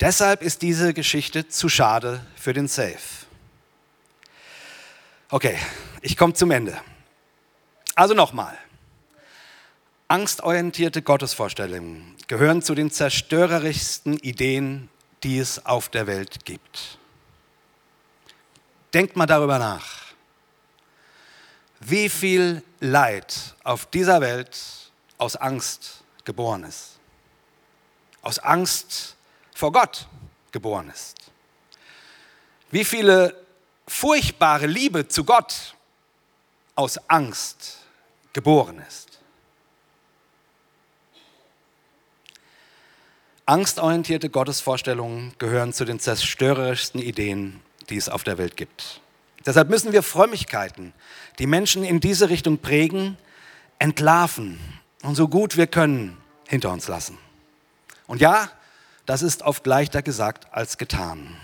Deshalb 0.00 0.42
ist 0.42 0.62
diese 0.62 0.94
Geschichte 0.94 1.48
zu 1.48 1.68
schade 1.68 2.24
für 2.34 2.54
den 2.54 2.68
Safe. 2.68 2.98
Okay, 5.30 5.58
ich 6.00 6.16
komme 6.16 6.32
zum 6.34 6.50
Ende. 6.50 6.80
Also 7.94 8.14
nochmal. 8.14 8.56
Angstorientierte 10.08 11.02
Gottesvorstellungen 11.02 12.16
gehören 12.26 12.62
zu 12.62 12.74
den 12.74 12.90
zerstörerischsten 12.90 14.14
Ideen, 14.18 14.88
die 15.22 15.38
es 15.38 15.64
auf 15.64 15.88
der 15.88 16.06
Welt 16.06 16.44
gibt. 16.44 16.98
Denkt 18.92 19.16
mal 19.16 19.26
darüber 19.26 19.58
nach 19.58 20.00
wie 21.80 22.08
viel 22.08 22.62
Leid 22.80 23.56
auf 23.64 23.86
dieser 23.86 24.20
Welt 24.20 24.58
aus 25.18 25.36
Angst 25.36 26.04
geboren 26.24 26.64
ist. 26.64 26.98
Aus 28.22 28.38
Angst 28.38 29.16
vor 29.54 29.72
Gott 29.72 30.06
geboren 30.52 30.90
ist. 30.90 31.16
Wie 32.70 32.84
viele 32.84 33.34
furchtbare 33.88 34.66
Liebe 34.66 35.08
zu 35.08 35.24
Gott 35.24 35.74
aus 36.74 36.98
Angst 37.08 37.78
geboren 38.32 38.78
ist. 38.86 39.09
Angstorientierte 43.50 44.30
Gottesvorstellungen 44.30 45.32
gehören 45.38 45.72
zu 45.72 45.84
den 45.84 45.98
zerstörerischsten 45.98 47.02
Ideen, 47.02 47.60
die 47.88 47.96
es 47.96 48.08
auf 48.08 48.22
der 48.22 48.38
Welt 48.38 48.56
gibt. 48.56 49.00
Deshalb 49.44 49.70
müssen 49.70 49.90
wir 49.90 50.04
Frömmigkeiten, 50.04 50.92
die 51.40 51.48
Menschen 51.48 51.82
in 51.82 51.98
diese 51.98 52.28
Richtung 52.28 52.58
prägen, 52.58 53.18
entlarven 53.80 54.60
und 55.02 55.16
so 55.16 55.26
gut 55.26 55.56
wir 55.56 55.66
können 55.66 56.16
hinter 56.46 56.70
uns 56.70 56.86
lassen. 56.86 57.18
Und 58.06 58.20
ja, 58.20 58.48
das 59.04 59.20
ist 59.20 59.42
oft 59.42 59.66
leichter 59.66 60.00
gesagt 60.00 60.46
als 60.52 60.78
getan. 60.78 61.36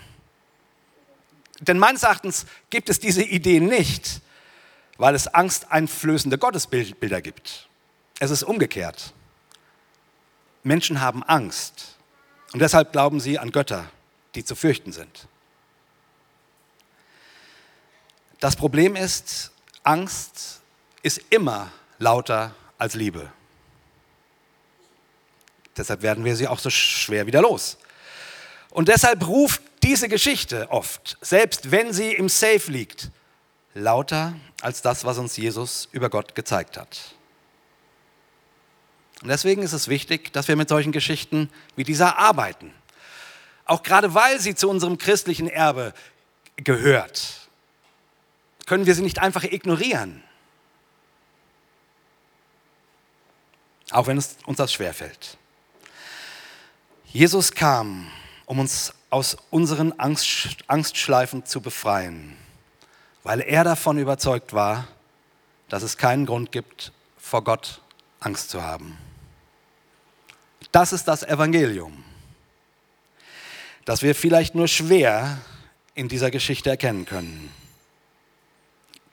Denn 1.59 1.77
meines 1.77 2.03
Erachtens 2.03 2.45
gibt 2.69 2.89
es 2.89 3.01
diese 3.01 3.23
Idee 3.23 3.59
nicht, 3.59 4.21
weil 4.95 5.13
es 5.13 5.27
angsteinflößende 5.27 6.37
Gottesbilder 6.37 7.21
gibt. 7.21 7.67
Es 8.19 8.31
ist 8.31 8.43
umgekehrt. 8.43 9.13
Menschen 10.63 11.01
haben 11.01 11.21
Angst 11.23 11.96
und 12.53 12.59
deshalb 12.59 12.91
glauben 12.91 13.19
sie 13.19 13.39
an 13.39 13.51
Götter, 13.51 13.89
die 14.35 14.43
zu 14.43 14.55
fürchten 14.55 14.91
sind. 14.91 15.27
Das 18.39 18.55
Problem 18.55 18.95
ist, 18.95 19.51
Angst 19.83 20.61
ist 21.01 21.21
immer 21.29 21.71
lauter 21.97 22.53
als 22.77 22.93
Liebe. 22.93 23.31
Deshalb 25.75 26.01
werden 26.01 26.23
wir 26.25 26.35
sie 26.35 26.47
auch 26.47 26.59
so 26.59 26.69
schwer 26.69 27.25
wieder 27.25 27.41
los. 27.41 27.77
Und 28.69 28.89
deshalb 28.89 29.27
ruft 29.27 29.61
diese 29.83 30.09
Geschichte 30.09 30.69
oft, 30.69 31.17
selbst 31.21 31.71
wenn 31.71 31.93
sie 31.93 32.13
im 32.13 32.29
Safe 32.29 32.71
liegt, 32.71 33.11
lauter 33.73 34.33
als 34.61 34.81
das, 34.81 35.05
was 35.05 35.17
uns 35.17 35.37
Jesus 35.37 35.87
über 35.91 36.09
Gott 36.09 36.35
gezeigt 36.35 36.77
hat. 36.77 37.15
Und 39.27 39.31
deswegen 39.31 39.61
ist 39.61 39.73
es 39.73 39.89
wichtig, 39.89 40.31
dass 40.31 40.47
wir 40.47 40.55
mit 40.55 40.69
solchen 40.69 40.93
Geschichten 40.93 41.49
wie 41.75 41.83
dieser 41.83 42.17
arbeiten. 42.17 42.73
Auch 43.65 43.83
gerade 43.83 44.13
weil 44.13 44.39
sie 44.39 44.55
zu 44.55 44.69
unserem 44.69 44.97
christlichen 44.97 45.49
Erbe 45.49 45.93
gehört 46.55 47.49
können 48.65 48.85
wir 48.85 48.95
sie 48.95 49.01
nicht 49.01 49.19
einfach 49.19 49.43
ignorieren. 49.43 50.23
Auch 53.91 54.07
wenn 54.07 54.17
es 54.17 54.37
uns 54.45 54.59
das 54.59 54.71
schwerfällt. 54.71 55.37
Jesus 57.05 57.51
kam, 57.51 58.09
um 58.45 58.59
uns 58.59 58.93
aus 59.09 59.35
unseren 59.49 59.91
Angst, 59.99 60.57
Angstschleifen 60.67 61.45
zu 61.45 61.59
befreien, 61.59 62.37
weil 63.23 63.41
er 63.41 63.65
davon 63.65 63.97
überzeugt 63.97 64.53
war, 64.53 64.87
dass 65.67 65.83
es 65.83 65.97
keinen 65.97 66.25
Grund 66.25 66.53
gibt, 66.53 66.93
vor 67.17 67.43
Gott 67.43 67.81
Angst 68.21 68.51
zu 68.51 68.63
haben. 68.63 68.97
Das 70.71 70.93
ist 70.93 71.07
das 71.07 71.23
Evangelium. 71.23 72.03
das 73.87 74.01
wir 74.01 74.15
vielleicht 74.15 74.53
nur 74.53 74.67
schwer 74.67 75.37
in 75.95 76.09
dieser 76.09 76.29
Geschichte 76.29 76.69
erkennen 76.69 77.05
können, 77.05 77.49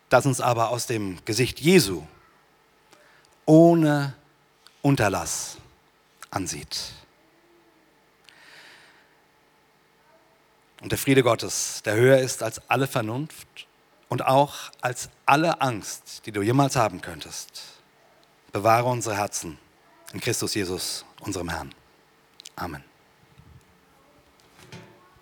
das 0.09 0.27
uns 0.27 0.41
aber 0.41 0.71
aus 0.71 0.89
dem 0.89 1.25
Gesicht 1.25 1.61
Jesu 1.61 2.03
ohne 3.47 4.15
Unterlass 4.83 5.59
ansieht. 6.33 6.77
Und 10.83 10.91
der 10.91 10.99
Friede 10.99 11.23
Gottes, 11.23 11.81
der 11.85 11.95
höher 11.95 12.19
ist 12.19 12.43
als 12.43 12.61
alle 12.69 12.89
Vernunft 12.89 13.69
und 14.09 14.27
auch 14.27 14.73
als 14.81 15.09
alle 15.25 15.61
Angst, 15.61 16.27
die 16.27 16.33
du 16.33 16.43
jemals 16.43 16.75
haben 16.75 17.01
könntest, 17.01 17.63
bewahre 18.51 18.89
unsere 18.89 19.17
Herzen 19.17 19.57
in 20.13 20.21
Christus 20.21 20.55
Jesus, 20.55 21.05
unserem 21.27 21.49
Herrn. 21.49 21.75
Amen. 22.57 22.85